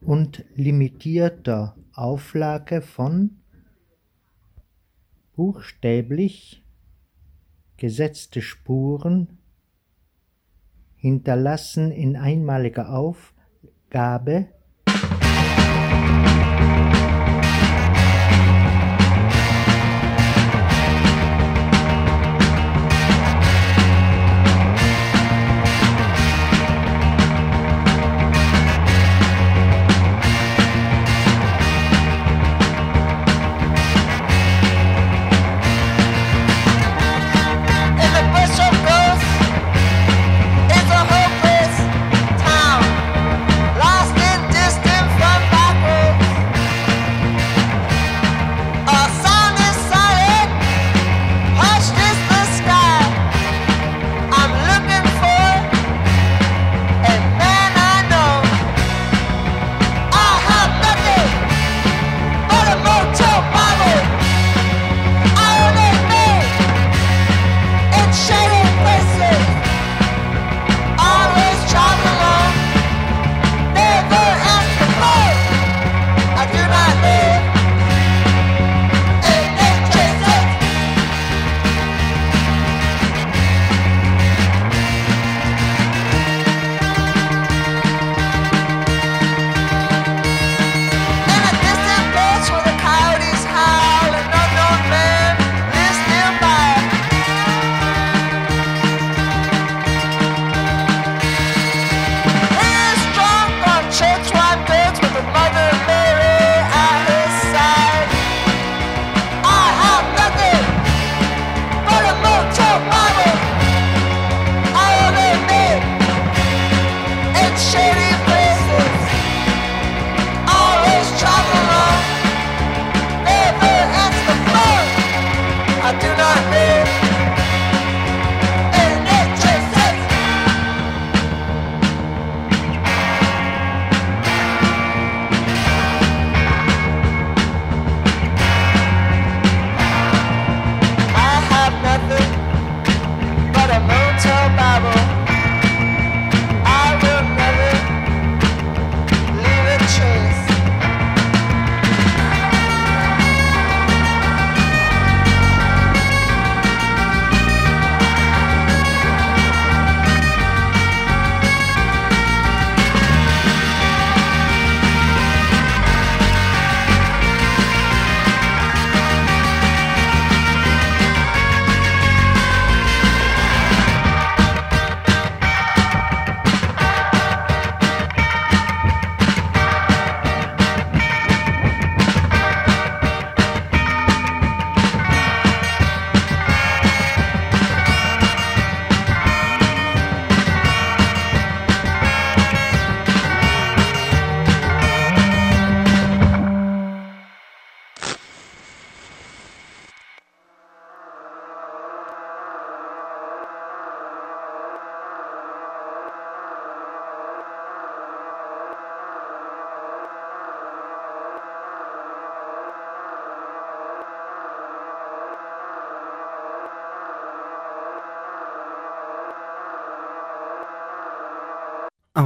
[0.00, 3.38] und limitierter Auflage von
[5.36, 6.64] buchstäblich
[7.76, 9.38] gesetzte Spuren
[10.96, 14.48] hinterlassen in einmaliger Aufgabe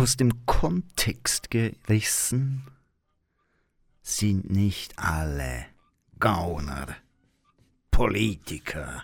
[0.06, 2.62] aus dem Kontext gerissen
[4.02, 5.66] sind nicht alle
[6.20, 6.86] Gauner,
[7.90, 9.02] Politiker.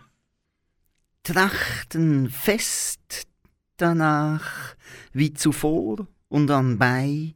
[1.25, 3.27] Trachten fest
[3.79, 4.77] danach,
[5.13, 7.35] wie zuvor und anbei,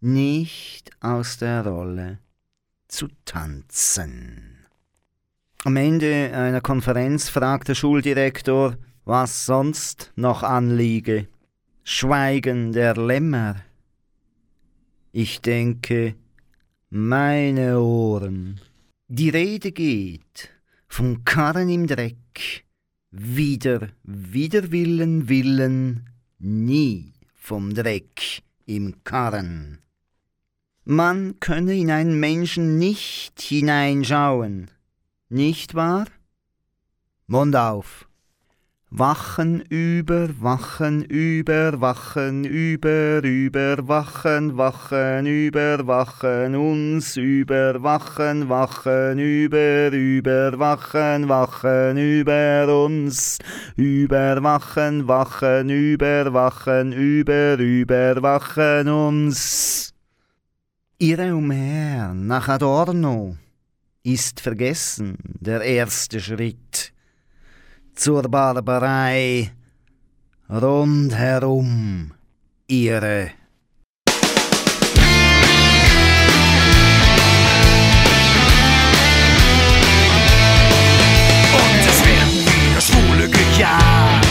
[0.00, 2.18] nicht aus der Rolle
[2.86, 4.66] zu tanzen.
[5.64, 8.76] Am Ende einer Konferenz fragt der Schuldirektor,
[9.06, 11.28] was sonst noch anliege.
[11.82, 13.56] Schweigen der Lämmer.
[15.12, 16.14] Ich denke,
[16.90, 18.60] meine Ohren.
[19.08, 20.50] Die Rede geht
[20.88, 22.64] vom Karren im Dreck,
[23.10, 29.78] wider Willen, Willen, nie vom Dreck im Karren.
[30.84, 34.70] Man könne in einen Menschen nicht hineinschauen,
[35.28, 36.06] nicht wahr?
[37.26, 38.09] Mund auf.
[38.92, 49.20] Wachen über, wachen über, wachen über, über, wachen, wachen über, wachen uns über, wachen, wachen
[49.20, 53.38] über, über, wachen, wachen über uns,
[53.76, 59.94] über, wachen, wachen über, wachen über, über, wachen uns.
[60.98, 63.36] Irre umher nach Adorno
[64.02, 66.92] ist vergessen der erste Schritt
[67.94, 69.50] zur Barbarei
[70.48, 72.12] rundherum
[72.66, 73.30] ihre.
[81.52, 84.26] Und es werden wieder Schwule gejagt.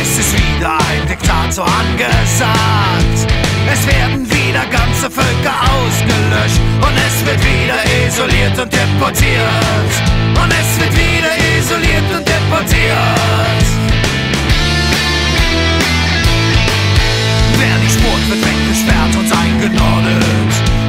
[0.00, 3.32] Es ist wieder ein Diktator angesagt.
[3.72, 6.60] Es werden wieder ganze Völker ausgelöscht.
[6.80, 9.92] Und es wird wieder isoliert und deportiert.
[10.42, 13.64] Und es wird wieder isoliert und deportiert.
[17.58, 20.79] Wer nicht spurt, wird weggesperrt und eingenordet.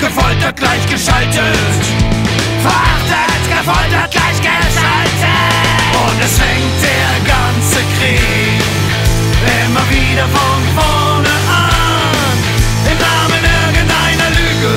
[0.00, 1.84] Gefoltert, gleichgeschaltet.
[2.62, 5.36] Verachtet, gefoltert, gleichgeschaltet.
[5.92, 8.62] Und es fängt der ganze Krieg
[9.64, 12.36] immer wieder von vorne an.
[12.90, 14.74] Im Namen irgendeiner Lüge.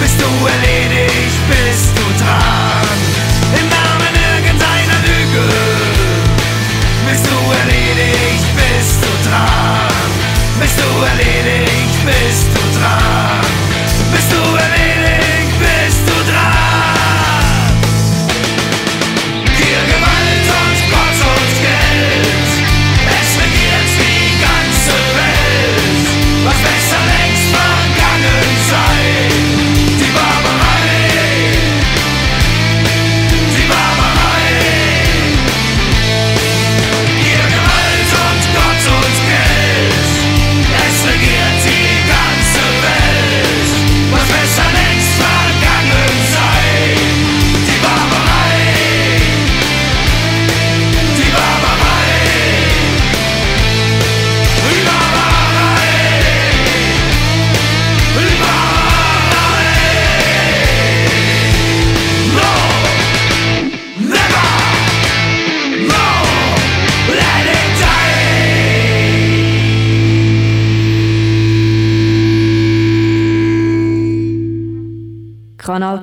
[0.00, 2.98] Bist du erledigt, bist du dran.
[3.58, 5.44] Im Namen irgendeiner Lüge.
[7.08, 10.10] Bist du erledigt, bist du dran.
[10.60, 12.51] Bist du erledigt, bist du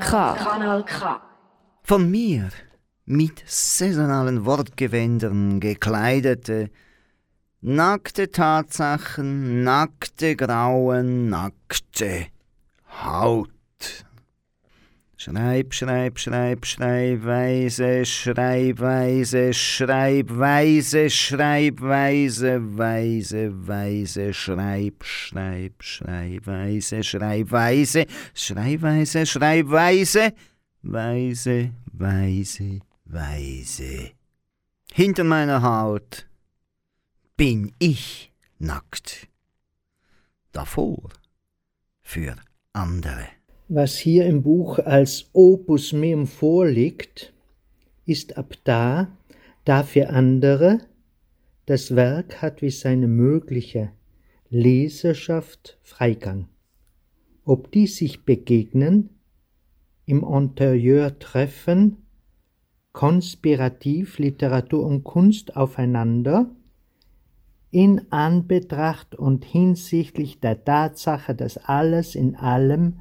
[0.10, 0.34] K.
[0.34, 1.22] Kanal K.
[1.84, 2.50] Von mir
[3.06, 6.72] mit saisonalen Wortgewändern gekleidete,
[7.62, 12.26] nackte Tatsachen, nackte Grauen, nackte
[13.04, 13.52] Haut.
[15.22, 30.34] Schreib, schreib, schreib, Schreibweise, Schreibweise, Schreibweise, Schreibweise, Weise, Weise, Schreib, Schreib, Schreibweise, Schreibweise, Schreibweise, Schreibweise,
[30.84, 34.12] Weise, Weise, Weise.
[34.94, 36.30] Hinter meiner Haut
[37.36, 39.28] bin ich nackt.
[40.54, 41.10] Davor
[42.04, 42.38] für
[42.72, 43.39] andere.
[43.72, 47.34] Was hier im Buch als Opus Meum vorliegt,
[48.04, 49.16] ist ab da,
[49.64, 50.80] da für andere,
[51.68, 53.92] das Werk hat wie seine mögliche
[54.50, 56.48] Leserschaft Freigang.
[57.46, 59.12] Ob die sich begegnen,
[60.08, 61.98] im Interieur treffen,
[62.92, 66.50] konspirativ Literatur und Kunst aufeinander,
[67.70, 72.96] in Anbetracht und hinsichtlich der Tatsache, dass alles in allem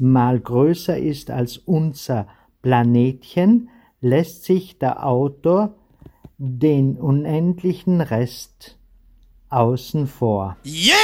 [0.00, 2.26] mal größer ist als unser
[2.62, 3.68] Planetchen,
[4.00, 5.74] lässt sich der Autor
[6.38, 8.78] den unendlichen Rest
[9.50, 10.56] außen vor.
[10.64, 10.94] You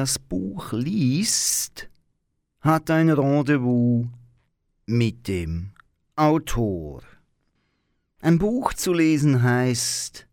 [0.00, 1.90] das Buch liest,
[2.62, 4.06] hat ein Rendezvous
[4.86, 5.72] mit dem
[6.16, 7.02] Autor.
[8.22, 10.26] Ein Buch zu lesen heißt,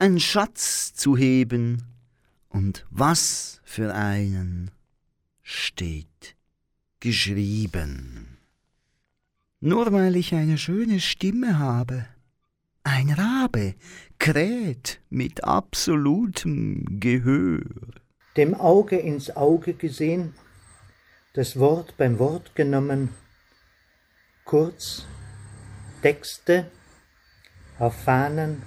[0.00, 1.84] einen Schatz zu heben,
[2.48, 4.72] und was für einen
[5.42, 6.34] steht
[6.98, 8.38] geschrieben.
[9.60, 12.04] Nur weil ich eine schöne Stimme habe,
[12.82, 13.76] ein Rabe
[14.18, 17.62] kräht mit absolutem Gehör.
[18.36, 20.34] Dem Auge ins Auge gesehen,
[21.34, 23.14] das Wort beim Wort genommen,
[24.44, 25.06] kurz
[26.02, 26.66] Texte
[27.78, 28.62] auf Fahnen,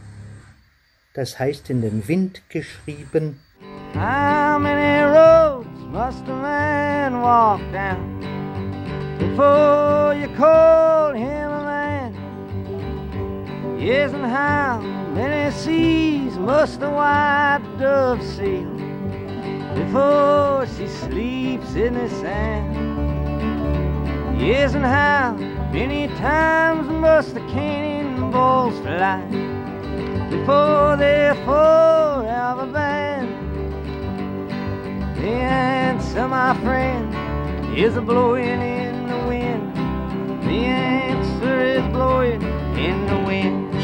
[1.14, 3.42] das heißt in den Wind geschrieben,
[3.94, 8.22] How many roads must a man walk down
[9.20, 12.14] before you call him a man?
[13.78, 14.80] Yes, and how
[15.14, 18.97] many seas must the white dove sail
[19.78, 22.74] before she sleeps in the sand?
[24.40, 25.34] Yes, and how
[25.72, 29.22] many times must the cannonballs fly
[30.30, 33.36] before they're forever banned?
[35.18, 37.14] The answer, my friend,
[37.78, 39.76] is a blowing in the wind.
[40.44, 42.42] The answer is blowing
[42.78, 43.77] in the wind.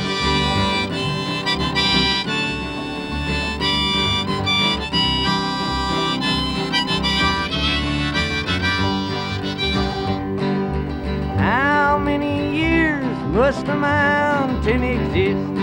[13.44, 15.54] Must a mountain exist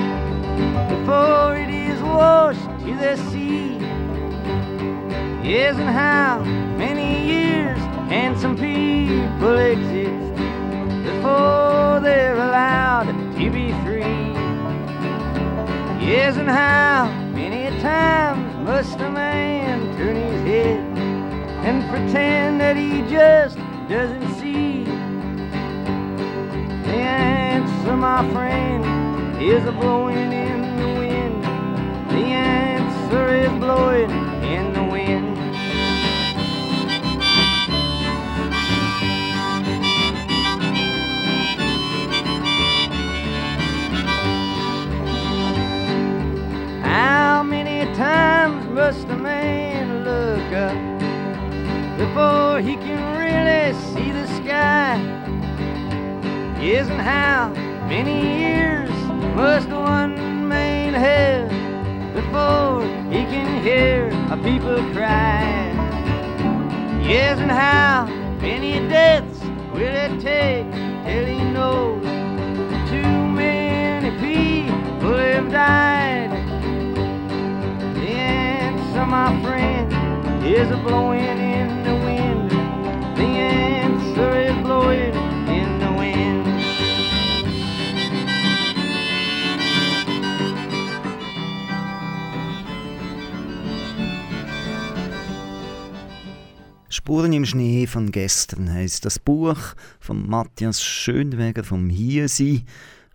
[0.91, 3.79] before it is washed to the sea?
[5.43, 6.45] Yes, and how
[6.77, 7.79] many years
[8.11, 10.35] can some people exist
[11.09, 13.07] before they're allowed
[13.39, 14.29] to be free?
[16.07, 20.99] Yes, and how many times must a man turn his head
[21.65, 23.57] and pretend that he just
[23.89, 24.30] doesn't
[27.11, 28.85] answer, my friend,
[29.43, 31.45] is a blowing in the wind.
[32.11, 34.11] The answer is blowing
[34.43, 35.39] in the wind.
[46.85, 55.20] How many times must a man look up before he can really see the sky?
[56.61, 57.49] Yes, and how
[57.89, 58.91] many years
[59.35, 61.49] must one man have
[62.15, 65.73] before he can hear a people cry?
[67.03, 68.05] Yes, and how
[68.43, 69.41] many deaths
[69.73, 70.71] will it take
[71.07, 72.05] till he knows
[72.91, 76.31] too many people have died?
[77.95, 82.51] The answer, my friend, is a blowing in the wind.
[83.17, 85.20] The answer is blowing
[97.11, 102.63] Spuren im Schnee von gestern heisst das Buch von Matthias Schönweger vom Hiersein,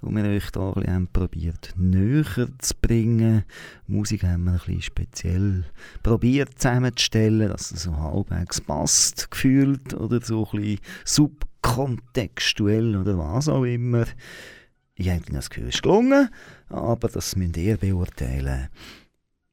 [0.01, 3.45] wo wir euch da ein bisschen probiert näher zu bringen.
[3.87, 5.63] Musik haben wir ein bisschen speziell
[6.03, 13.63] probiert zusammenzustellen, dass es so halbwegs passt, gefühlt, oder so ein subkontextuell oder was auch
[13.63, 14.07] immer.
[14.95, 16.27] Ich habe das Gefühl, es ist gelungen,
[16.67, 18.67] aber das müsst ihr beurteilen.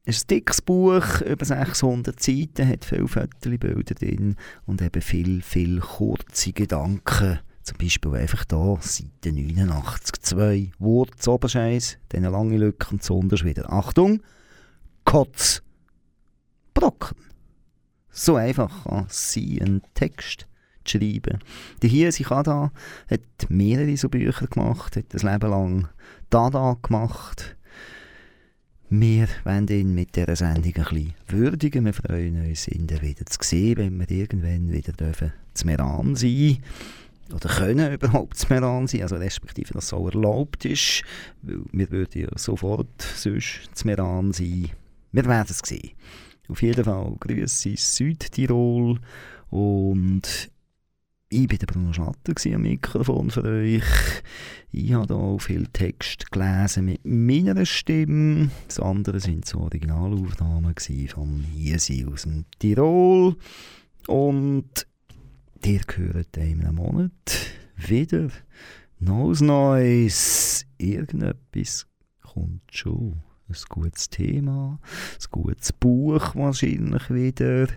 [0.05, 4.35] Ein dickes Buch, über 600 Seiten, hat viele Fotobilder drin
[4.65, 7.39] und eben viel, viel kurze Gedanken.
[7.61, 13.45] Zum Beispiel einfach da, Seite 89, 2, Wort, Oberscheiß, dann eine lange Lücke und zuunterst
[13.45, 13.71] wieder.
[13.71, 14.21] Achtung,
[15.05, 15.63] Kotz,
[16.73, 17.15] Brocken.
[18.09, 20.47] So einfach kann sein, einen Text
[20.83, 21.39] zu schreiben.
[21.81, 22.73] Der hier, Sikada,
[23.09, 25.87] hat mehrere so Bücher gemacht, hat ein Leben lang
[26.29, 27.55] Dada gemacht.
[28.89, 31.85] Wir wollen ihn mit dieser Sendung ein bisschen würdigen.
[31.85, 36.57] Wir freuen uns, ihn wieder zu sehen, wenn wir irgendwann wieder dürfen zu Meran sein
[37.33, 41.03] oder können überhaupt zu Meran sein, also respektive, dass so erlaubt ist,
[41.41, 44.69] weil wir würden ja sofort sonst zu Meran sein.
[45.11, 45.91] Wir werden es sehen.
[46.49, 48.99] Auf jeden Fall Grüße Südtirol
[49.49, 50.51] und
[51.33, 53.83] ich war der Bruno Schlatter am Mikrofon für euch.
[54.71, 58.51] Ich habe hier viel Text gelesen mit meiner Stimme.
[58.67, 60.75] Das andere sind so Originalaufnahmen
[61.07, 61.45] von
[61.77, 63.35] sein aus dem Tirol.
[64.05, 64.85] Und
[65.65, 67.11] ihr hört in einem Monat
[67.77, 68.27] wieder
[68.99, 70.67] Neues Neues.
[70.77, 71.87] Irgendetwas
[72.21, 73.23] kommt schon.
[73.49, 77.67] Ein gutes Thema, ein gutes Buch wahrscheinlich wieder.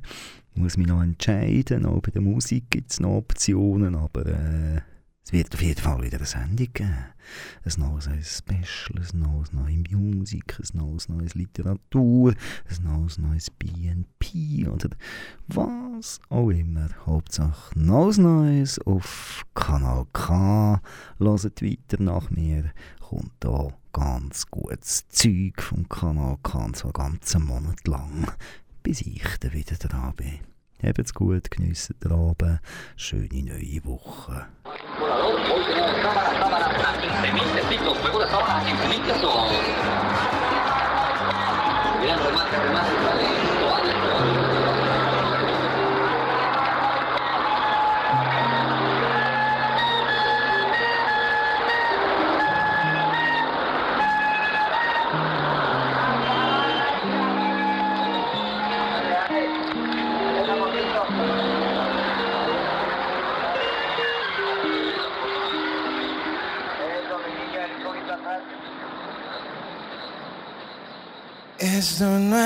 [0.57, 1.85] Muss mich noch entscheiden.
[1.85, 4.81] Auch bei der Musik gibt es noch Optionen, aber äh,
[5.27, 6.97] Es wird auf jeden Fall wieder eine Sendung geben.
[7.65, 12.33] Ein neues ein Special, ein neues neue Musik, ein neues neues Literatur,
[12.69, 14.91] ein neues neues BNP oder
[15.49, 16.89] was auch immer.
[17.05, 20.81] Hauptsache neues Neues auf Kanal K.
[21.19, 22.73] Hört weiter nach mir.
[23.01, 28.29] Kommt da ganz gutes Zeug vom Kanal K, ganz einen Monat lang,
[28.87, 30.39] bis ich dann wieder dran bin.
[30.80, 32.61] Habt's gut, geniessen den Abend,
[32.95, 34.47] schöne neue Woche.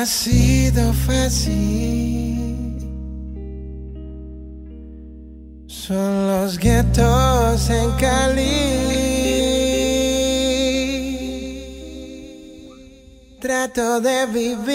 [0.01, 2.79] Ha sido fácil.
[5.67, 8.51] Son los guetos en Cali.
[13.41, 14.71] Trato de vivir.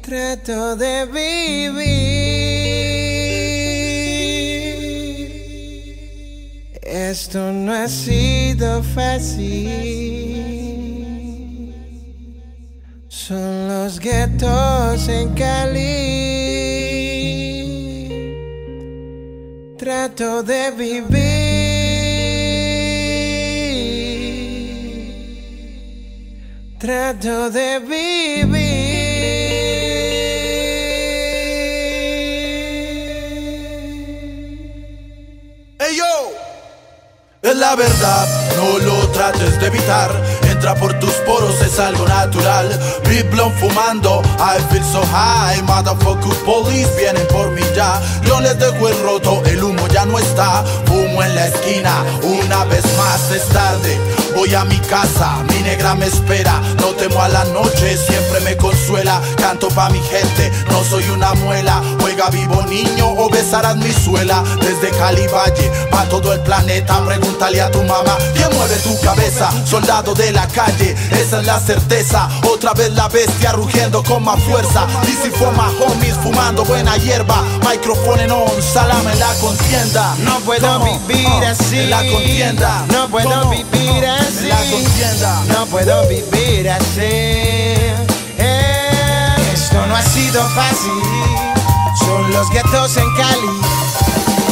[0.00, 1.97] Trato de vivir.
[7.28, 9.68] Esto no ha sido fácil.
[13.06, 15.84] Son los guetos en Cali.
[19.76, 21.08] Trato de vivir.
[26.78, 28.57] Trato de ¡Ey
[37.58, 40.10] la verdad, no lo trates de evitar.
[40.48, 42.68] Entra por tus poros, es algo natural.
[43.08, 45.60] Big Blonde fumando, I feel so high.
[45.62, 48.00] Motherfucker police vienen por mí ya.
[48.24, 50.64] Yo les dejo el roto, el humo ya no está.
[50.86, 53.98] Fumo en la esquina, una vez más es tarde.
[54.34, 56.60] Voy a mi casa, mi negra me espera.
[56.80, 59.20] No temo a la noche, siempre me consuela.
[59.36, 61.82] Canto pa' mi gente, no soy una muela.
[62.00, 64.42] Juega vivo niño o besarás mi suela.
[64.60, 67.02] Desde Cali Valle, pa' todo el planeta.
[67.04, 69.50] Pregúntale a tu mamá, ¿quién mueve tu cabeza?
[69.66, 72.28] Soldado de la calle, esa es la certeza.
[72.48, 74.86] Otra vez la bestia rugiendo con más fuerza.
[75.02, 77.42] DC for my homies, fumando buena hierba.
[77.68, 80.14] Microphone en on, salame en la contienda.
[80.20, 80.98] No puedo ¿Cómo?
[81.06, 81.78] vivir así.
[81.80, 82.84] En la contienda.
[82.92, 83.50] No puedo ¿Cómo?
[83.50, 84.44] vivir así.
[84.44, 85.38] En la contienda.
[85.48, 87.00] No puedo vivir así.
[88.38, 91.02] Eh, esto no ha sido fácil.
[91.98, 93.60] Son los guetos en Cali.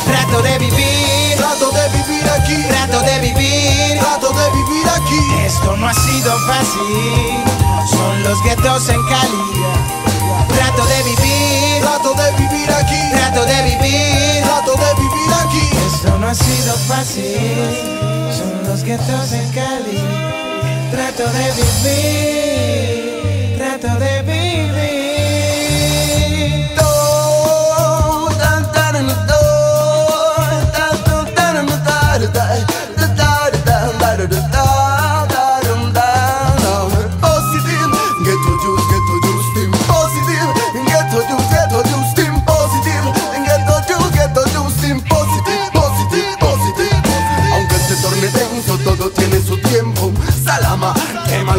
[0.06, 1.36] Trato de vivir.
[1.36, 2.64] Trato de vivir aquí.
[2.68, 3.98] Trato de vivir.
[3.98, 5.18] Trato de vivir aquí.
[5.46, 7.42] Esto no ha sido fácil.
[7.90, 9.62] Son los guetos en Cali.
[10.48, 11.82] Trato de vivir.
[11.82, 13.00] Trato de vivir aquí.
[13.12, 14.42] Trato de vivir.
[14.44, 15.70] Trato de vivir aquí.
[15.86, 18.34] Esto no ha sido fácil.
[18.36, 20.45] Son los guetos en Cali.
[20.96, 23.12] Trato de vivir.
[23.58, 24.56] Trato de vivir.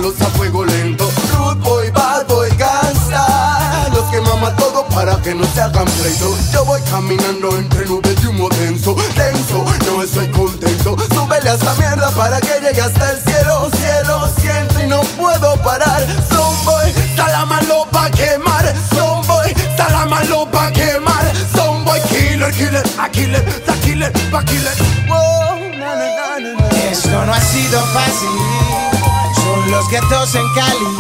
[0.08, 1.10] A fuego lento.
[1.34, 3.90] Rude boy, bad boy, gangsta.
[3.94, 6.38] Los quemamos a todo para que no se hagan pleito.
[6.54, 9.66] Yo voy caminando entre nubes de humo denso, denso.
[9.86, 10.96] No estoy contento.
[11.14, 14.30] Súbele a esta mierda para que llegue hasta el cielo, cielo.
[14.40, 16.02] Siento y no puedo parar.
[16.30, 18.74] Zomboy, Salama lo va a quemar.
[18.96, 21.34] Zomboy, Salama lo va a quemar.
[21.54, 24.76] Zomboy, killer, killer, killer, a killer, a killer.
[25.78, 26.70] Na, na.
[26.90, 29.07] Esto no ha sido fácil.
[29.58, 30.98] Son los guetos en Cali.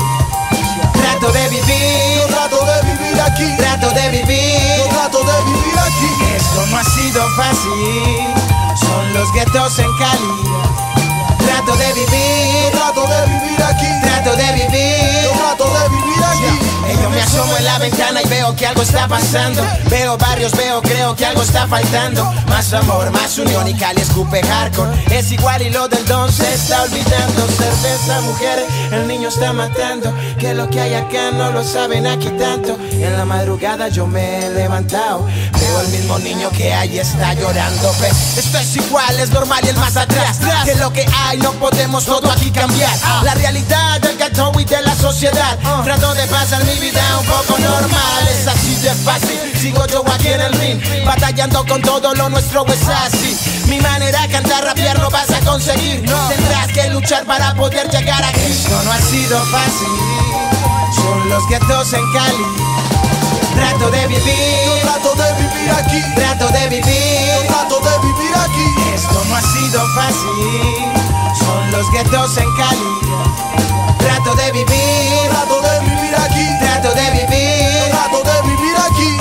[0.93, 2.25] Trato de vivir.
[2.27, 3.55] Trato de vivir aquí.
[3.55, 4.89] Trato de vivir.
[4.89, 6.09] Trato de vivir aquí.
[6.35, 8.33] Esto no ha sido fácil.
[8.79, 11.37] Son los guetos en Cali.
[11.37, 12.71] Trato de vivir.
[12.71, 13.85] Trato de vivir aquí.
[14.01, 15.29] Trato de vivir.
[15.37, 16.66] Trato de vivir aquí.
[17.01, 19.63] Yo me asomo en la ventana y veo que algo está pasando.
[19.89, 22.23] Veo barrios, veo, creo que algo está faltando.
[22.47, 24.89] Más amor, más unión y Cali escupe hardcore.
[25.11, 27.47] Es igual y lo del don se está olvidando.
[27.47, 30.13] Cerveza, mujer, el niño está matando.
[30.39, 32.77] Que lo que hay acá no lo saben aquí tanto.
[32.91, 35.25] En la madrugada yo me he levantado.
[35.59, 37.93] Veo el mismo niño que ahí está llorando.
[37.99, 40.37] Ve, esto es igual, es normal y el más atrás.
[40.65, 42.93] Que lo que hay no podemos todo aquí cambiar.
[43.23, 45.57] La realidad del gato y de la sociedad.
[45.83, 48.27] Trato de pasar mi vida un poco normal.
[48.29, 49.39] Es así de fácil.
[49.59, 53.37] Sigo yo aquí en el ring, batallando con todo lo nuestro es así.
[53.67, 56.01] Mi manera de cantar, rapear no vas a conseguir.
[56.01, 58.51] Tendrás que luchar para poder llegar aquí.
[58.51, 59.87] Esto no ha sido fácil.
[60.95, 62.45] Son los guetos en Cali.
[63.55, 64.81] Trato de vivir.
[64.81, 66.01] trato de vivir aquí.
[66.15, 67.47] Trato de vivir.
[67.47, 68.95] trato de vivir aquí.
[68.95, 71.37] Esto no ha sido fácil.
[71.39, 72.97] Son los guetos en Cali
[76.87, 77.91] trato de vivir.
[77.91, 79.17] Trato de vivir aquí.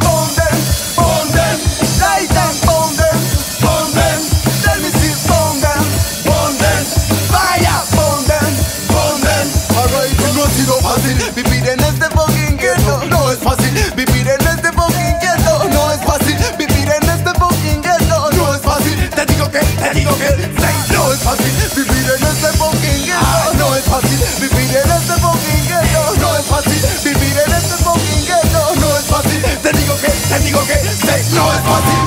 [0.00, 0.56] Ponden,
[0.96, 1.56] ponden,
[2.00, 3.16] Titan, ponden,
[3.60, 4.18] ponden,
[4.62, 5.82] del misil, ponden,
[6.24, 6.82] ponden,
[7.30, 8.50] vaya, ponden,
[8.88, 9.46] ponden.
[9.82, 13.04] Arraigo no ha sido fácil vivir en este fucking ghetto.
[13.10, 15.68] No es fácil vivir en este fucking ghetto.
[15.70, 18.30] No es fácil vivir en este fucking ghetto.
[18.32, 20.30] No es fácil, te digo que, te digo que,
[20.92, 22.23] no es fácil vivir en
[31.14, 32.03] make noise for